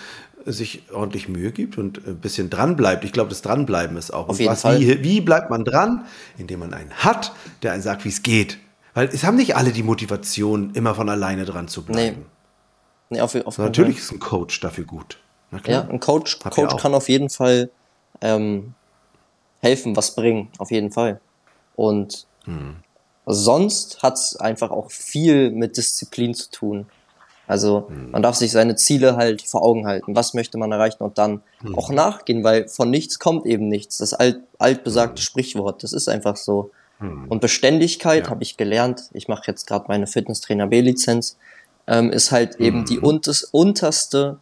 sich 0.45 0.83
ordentlich 0.93 1.27
Mühe 1.27 1.51
gibt 1.51 1.77
und 1.77 2.05
ein 2.07 2.17
bisschen 2.17 2.49
dran 2.49 2.75
bleibt, 2.75 3.03
ich 3.03 3.11
glaube, 3.11 3.29
das 3.29 3.41
Dranbleiben 3.41 3.97
ist 3.97 4.11
auch. 4.11 4.29
Auf 4.29 4.39
jeden 4.39 4.51
was, 4.51 4.61
Fall. 4.61 4.79
Wie, 4.79 5.03
wie 5.03 5.21
bleibt 5.21 5.49
man 5.49 5.65
dran? 5.65 6.05
Indem 6.37 6.59
man 6.59 6.73
einen 6.73 6.91
hat, 6.91 7.33
der 7.63 7.73
einen 7.73 7.81
sagt, 7.81 8.05
wie 8.05 8.09
es 8.09 8.23
geht. 8.23 8.57
Weil 8.93 9.09
es 9.09 9.23
haben 9.23 9.37
nicht 9.37 9.55
alle 9.55 9.71
die 9.71 9.83
Motivation, 9.83 10.71
immer 10.73 10.95
von 10.95 11.09
alleine 11.09 11.45
dran 11.45 11.67
zu 11.67 11.83
bleiben. 11.83 12.25
Nee. 13.09 13.17
nee 13.17 13.21
auf, 13.21 13.35
auf 13.35 13.57
Natürlich 13.57 13.97
ist 13.97 14.11
ein 14.11 14.19
Coach 14.19 14.59
dafür 14.59 14.85
gut. 14.85 15.17
Ja, 15.65 15.87
ein 15.87 15.99
Coach, 15.99 16.39
Coach 16.39 16.77
kann 16.77 16.93
auf 16.93 17.09
jeden 17.09 17.29
Fall 17.29 17.71
ähm, 18.21 18.73
helfen, 19.61 19.95
was 19.95 20.15
bringen, 20.15 20.49
auf 20.57 20.69
jeden 20.71 20.91
Fall. 20.91 21.19
Und 21.75 22.27
hm. 22.43 22.75
sonst 23.25 24.03
hat 24.03 24.15
es 24.15 24.35
einfach 24.35 24.69
auch 24.69 24.91
viel 24.91 25.51
mit 25.51 25.77
Disziplin 25.77 26.33
zu 26.33 26.51
tun. 26.51 26.85
Also 27.49 27.87
mhm. 27.89 28.11
man 28.11 28.21
darf 28.21 28.35
sich 28.35 28.51
seine 28.51 28.75
Ziele 28.75 29.15
halt 29.15 29.41
vor 29.41 29.63
Augen 29.63 29.87
halten. 29.87 30.15
Was 30.15 30.35
möchte 30.35 30.59
man 30.59 30.71
erreichen 30.71 31.01
und 31.01 31.17
dann 31.17 31.41
mhm. 31.63 31.75
auch 31.75 31.89
nachgehen, 31.89 32.43
weil 32.43 32.67
von 32.67 32.91
nichts 32.91 33.17
kommt 33.17 33.47
eben 33.47 33.67
nichts. 33.67 33.97
Das 33.97 34.13
alt, 34.13 34.41
altbesagte 34.59 35.19
mhm. 35.19 35.23
Sprichwort, 35.23 35.81
das 35.81 35.91
ist 35.91 36.07
einfach 36.07 36.35
so. 36.35 36.69
Mhm. 36.99 37.25
Und 37.27 37.41
Beständigkeit 37.41 38.25
ja. 38.25 38.29
habe 38.29 38.43
ich 38.43 38.55
gelernt. 38.55 39.09
Ich 39.13 39.27
mache 39.27 39.45
jetzt 39.47 39.65
gerade 39.65 39.85
meine 39.87 40.05
Fitnesstrainer 40.05 40.67
B-Lizenz. 40.67 41.37
Ähm, 41.87 42.11
ist 42.11 42.31
halt 42.31 42.57
eben 42.57 42.85
die 42.85 42.97
mhm. 42.97 43.03
unters, 43.03 43.43
unterste 43.43 44.37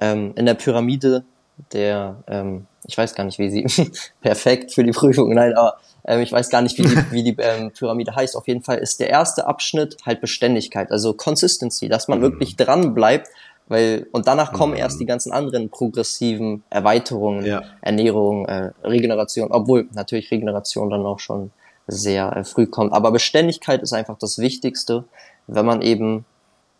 ähm, 0.00 0.32
in 0.36 0.46
der 0.46 0.54
Pyramide 0.54 1.24
der, 1.72 2.22
ähm, 2.28 2.66
ich 2.86 2.96
weiß 2.96 3.16
gar 3.16 3.24
nicht, 3.24 3.40
wie 3.40 3.50
sie 3.50 3.90
perfekt 4.20 4.72
für 4.72 4.84
die 4.84 4.92
Prüfung, 4.92 5.34
nein, 5.34 5.54
aber 5.54 5.78
ähm, 6.06 6.20
ich 6.20 6.32
weiß 6.32 6.48
gar 6.50 6.62
nicht, 6.62 6.78
wie 6.78 6.82
die, 6.82 6.96
wie 7.10 7.22
die 7.22 7.36
ähm, 7.38 7.72
Pyramide 7.72 8.14
heißt. 8.14 8.36
Auf 8.36 8.48
jeden 8.48 8.62
Fall 8.62 8.78
ist 8.78 9.00
der 9.00 9.10
erste 9.10 9.46
Abschnitt 9.46 9.96
halt 10.04 10.20
Beständigkeit, 10.20 10.90
also 10.90 11.12
Consistency, 11.12 11.88
dass 11.88 12.08
man 12.08 12.18
mhm. 12.18 12.22
wirklich 12.22 12.56
dran 12.56 12.94
bleibt, 12.94 13.28
weil 13.68 14.06
und 14.12 14.28
danach 14.28 14.52
kommen 14.52 14.74
mhm. 14.74 14.78
erst 14.78 15.00
die 15.00 15.06
ganzen 15.06 15.32
anderen 15.32 15.70
progressiven 15.70 16.62
Erweiterungen, 16.70 17.44
ja. 17.44 17.62
Ernährung, 17.82 18.46
äh, 18.46 18.70
Regeneration, 18.84 19.50
obwohl 19.50 19.88
natürlich 19.92 20.30
Regeneration 20.30 20.88
dann 20.88 21.04
auch 21.04 21.18
schon 21.18 21.50
sehr 21.88 22.36
äh, 22.36 22.44
früh 22.44 22.66
kommt. 22.66 22.92
Aber 22.92 23.10
Beständigkeit 23.10 23.82
ist 23.82 23.92
einfach 23.92 24.18
das 24.18 24.38
Wichtigste, 24.38 25.04
wenn 25.48 25.66
man 25.66 25.82
eben 25.82 26.24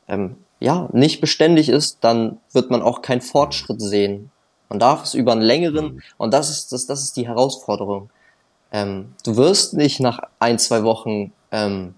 ähm, 0.09 0.37
ja 0.61 0.89
nicht 0.93 1.21
beständig 1.21 1.69
ist, 1.69 1.99
dann 2.03 2.39
wird 2.53 2.71
man 2.71 2.83
auch 2.83 3.03
keinen 3.03 3.21
Fortschritt 3.21 3.81
sehen. 3.81 4.31
Man 4.69 4.79
darf 4.79 5.05
es 5.05 5.15
über 5.15 5.33
einen 5.33 5.43
längeren, 5.43 5.95
mhm. 5.95 6.03
und 6.17 6.35
das 6.35 6.51
ist, 6.51 6.73
das, 6.73 6.87
das 6.87 7.03
ist 7.03 7.17
die 7.17 7.27
Herausforderung. 7.27 8.11
Ähm, 8.77 9.15
du 9.25 9.37
wirst 9.37 9.73
nicht 9.73 10.01
nach 10.01 10.21
ein, 10.39 10.59
zwei 10.59 10.83
Wochen 10.85 11.33
ähm, 11.51 11.95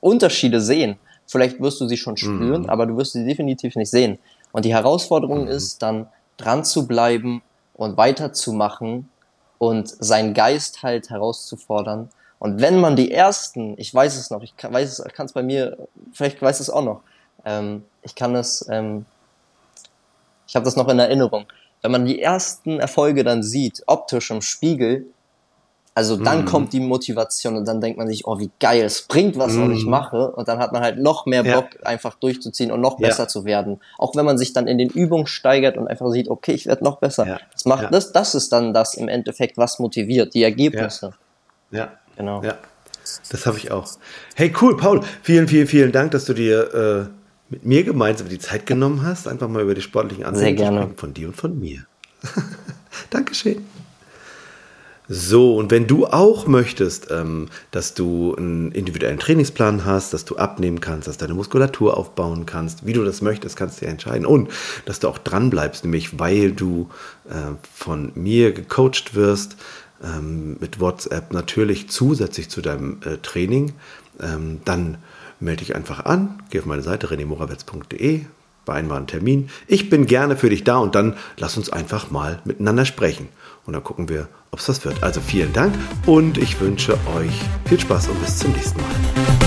Unterschiede 0.00 0.60
sehen. 0.60 0.96
Vielleicht 1.26 1.60
wirst 1.60 1.80
du 1.80 1.88
sie 1.88 1.96
schon 1.96 2.16
spüren, 2.16 2.62
mhm. 2.62 2.70
aber 2.70 2.86
du 2.86 2.96
wirst 2.96 3.14
sie 3.14 3.24
definitiv 3.24 3.74
nicht 3.74 3.90
sehen. 3.90 4.20
Und 4.52 4.64
die 4.64 4.72
Herausforderung 4.72 5.42
mhm. 5.42 5.48
ist 5.48 5.82
dann 5.82 6.06
dran 6.36 6.64
zu 6.64 6.86
bleiben 6.86 7.42
und 7.74 7.96
weiterzumachen 7.96 9.08
und 9.58 9.88
seinen 9.88 10.32
Geist 10.32 10.84
halt 10.84 11.10
herauszufordern. 11.10 12.08
Und 12.38 12.60
wenn 12.60 12.80
man 12.80 12.94
die 12.94 13.10
ersten, 13.10 13.74
ich 13.76 13.92
weiß 13.92 14.16
es 14.16 14.30
noch, 14.30 14.44
ich 14.44 14.56
kann, 14.56 14.72
weiß 14.72 15.00
es, 15.00 15.04
kann 15.12 15.26
es 15.26 15.32
bei 15.32 15.42
mir, 15.42 15.76
vielleicht 16.12 16.40
weiß 16.40 16.60
es 16.60 16.70
auch 16.70 16.84
noch, 16.84 17.00
ähm, 17.44 17.82
ich 18.02 18.14
kann 18.14 18.36
es, 18.36 18.64
ähm, 18.70 19.06
ich 20.46 20.54
habe 20.54 20.64
das 20.64 20.76
noch 20.76 20.88
in 20.88 21.00
Erinnerung. 21.00 21.46
Wenn 21.82 21.90
man 21.90 22.04
die 22.04 22.22
ersten 22.22 22.78
Erfolge 22.78 23.24
dann 23.24 23.42
sieht, 23.42 23.82
optisch 23.86 24.30
im 24.30 24.40
Spiegel, 24.40 25.06
also 25.94 26.16
dann 26.16 26.42
mm. 26.42 26.46
kommt 26.46 26.72
die 26.72 26.80
Motivation 26.80 27.56
und 27.56 27.66
dann 27.66 27.80
denkt 27.80 27.98
man 27.98 28.06
sich, 28.06 28.26
oh, 28.26 28.38
wie 28.38 28.50
geil, 28.60 28.82
es 28.84 29.02
bringt 29.02 29.36
was, 29.36 29.54
mm. 29.54 29.62
was 29.62 29.78
ich 29.78 29.84
mhm. 29.84 29.90
mache. 29.90 30.30
Und 30.30 30.48
dann 30.48 30.58
hat 30.58 30.72
man 30.72 30.82
halt 30.82 30.98
noch 30.98 31.26
mehr 31.26 31.42
Bock, 31.42 31.74
ja. 31.74 31.86
einfach 31.86 32.14
durchzuziehen 32.14 32.70
und 32.70 32.80
noch 32.80 32.96
besser 32.96 33.24
ja. 33.24 33.28
zu 33.28 33.44
werden. 33.44 33.80
Auch 33.98 34.14
wenn 34.14 34.24
man 34.24 34.38
sich 34.38 34.52
dann 34.52 34.66
in 34.66 34.78
den 34.78 34.88
Übungen 34.88 35.26
steigert 35.26 35.76
und 35.76 35.88
einfach 35.88 36.10
sieht, 36.10 36.28
okay, 36.28 36.52
ich 36.52 36.66
werde 36.66 36.84
noch 36.84 36.98
besser. 36.98 37.26
Ja. 37.26 37.40
Das 37.52 37.64
macht 37.64 37.92
das, 37.92 38.12
das 38.12 38.34
ist 38.34 38.52
dann 38.52 38.72
das 38.72 38.94
im 38.94 39.08
Endeffekt, 39.08 39.58
was 39.58 39.78
motiviert, 39.78 40.34
die 40.34 40.42
Ergebnisse. 40.42 41.12
Ja. 41.70 41.90
Genau. 42.16 42.42
Ja. 42.42 42.54
Das 43.30 43.46
habe 43.46 43.56
ich 43.58 43.70
auch. 43.70 43.88
Hey, 44.34 44.52
cool, 44.60 44.76
Paul. 44.76 45.00
Vielen, 45.22 45.48
vielen, 45.48 45.66
vielen 45.66 45.90
Dank, 45.90 46.12
dass 46.12 46.26
du 46.26 46.34
dir 46.34 47.08
äh, 47.08 47.20
mit 47.50 47.64
mir 47.64 47.82
gemeinsam 47.82 48.28
die 48.28 48.38
Zeit 48.38 48.66
genommen 48.66 49.02
hast, 49.04 49.26
einfach 49.26 49.48
mal 49.48 49.62
über 49.62 49.74
die 49.74 49.82
sportlichen 49.82 50.24
Ansichten 50.24 50.96
von 50.96 51.14
dir 51.14 51.28
und 51.28 51.36
von 51.36 51.58
mir. 51.58 51.86
Dankeschön. 53.10 53.64
So, 55.12 55.56
und 55.56 55.72
wenn 55.72 55.88
du 55.88 56.06
auch 56.06 56.46
möchtest, 56.46 57.10
ähm, 57.10 57.48
dass 57.72 57.94
du 57.94 58.36
einen 58.36 58.70
individuellen 58.70 59.18
Trainingsplan 59.18 59.84
hast, 59.84 60.14
dass 60.14 60.24
du 60.24 60.36
abnehmen 60.36 60.80
kannst, 60.80 61.08
dass 61.08 61.16
deine 61.16 61.34
Muskulatur 61.34 61.96
aufbauen 61.96 62.46
kannst, 62.46 62.86
wie 62.86 62.92
du 62.92 63.02
das 63.02 63.20
möchtest, 63.20 63.56
kannst 63.56 63.80
du 63.80 63.86
dir 63.86 63.90
entscheiden. 63.90 64.24
Und 64.24 64.50
dass 64.84 65.00
du 65.00 65.08
auch 65.08 65.18
dran 65.18 65.50
bleibst, 65.50 65.82
nämlich 65.82 66.20
weil 66.20 66.52
du 66.52 66.90
äh, 67.28 67.56
von 67.74 68.12
mir 68.14 68.52
gecoacht 68.52 69.16
wirst, 69.16 69.56
ähm, 70.00 70.56
mit 70.60 70.78
WhatsApp 70.78 71.32
natürlich 71.32 71.90
zusätzlich 71.90 72.48
zu 72.48 72.60
deinem 72.60 73.00
äh, 73.04 73.16
Training, 73.16 73.72
ähm, 74.20 74.60
dann 74.64 74.98
melde 75.40 75.64
dich 75.64 75.74
einfach 75.74 76.04
an, 76.04 76.40
geh 76.50 76.60
auf 76.60 76.66
meine 76.66 76.82
Seite 76.82 77.10
renemorawetz.de, 77.10 78.26
vereinbaren 78.64 79.08
Termin. 79.08 79.50
Ich 79.66 79.90
bin 79.90 80.06
gerne 80.06 80.36
für 80.36 80.50
dich 80.50 80.62
da 80.62 80.76
und 80.76 80.94
dann 80.94 81.16
lass 81.36 81.56
uns 81.56 81.68
einfach 81.68 82.12
mal 82.12 82.38
miteinander 82.44 82.84
sprechen. 82.84 83.28
Und 83.70 83.74
dann 83.74 83.84
gucken 83.84 84.08
wir, 84.08 84.26
ob 84.50 84.58
es 84.58 84.66
das 84.66 84.84
wird. 84.84 85.00
Also 85.00 85.20
vielen 85.20 85.52
Dank 85.52 85.72
und 86.04 86.38
ich 86.38 86.60
wünsche 86.60 86.94
euch 87.16 87.40
viel 87.66 87.78
Spaß 87.78 88.08
und 88.08 88.20
bis 88.20 88.38
zum 88.38 88.50
nächsten 88.50 88.80
Mal. 88.80 89.39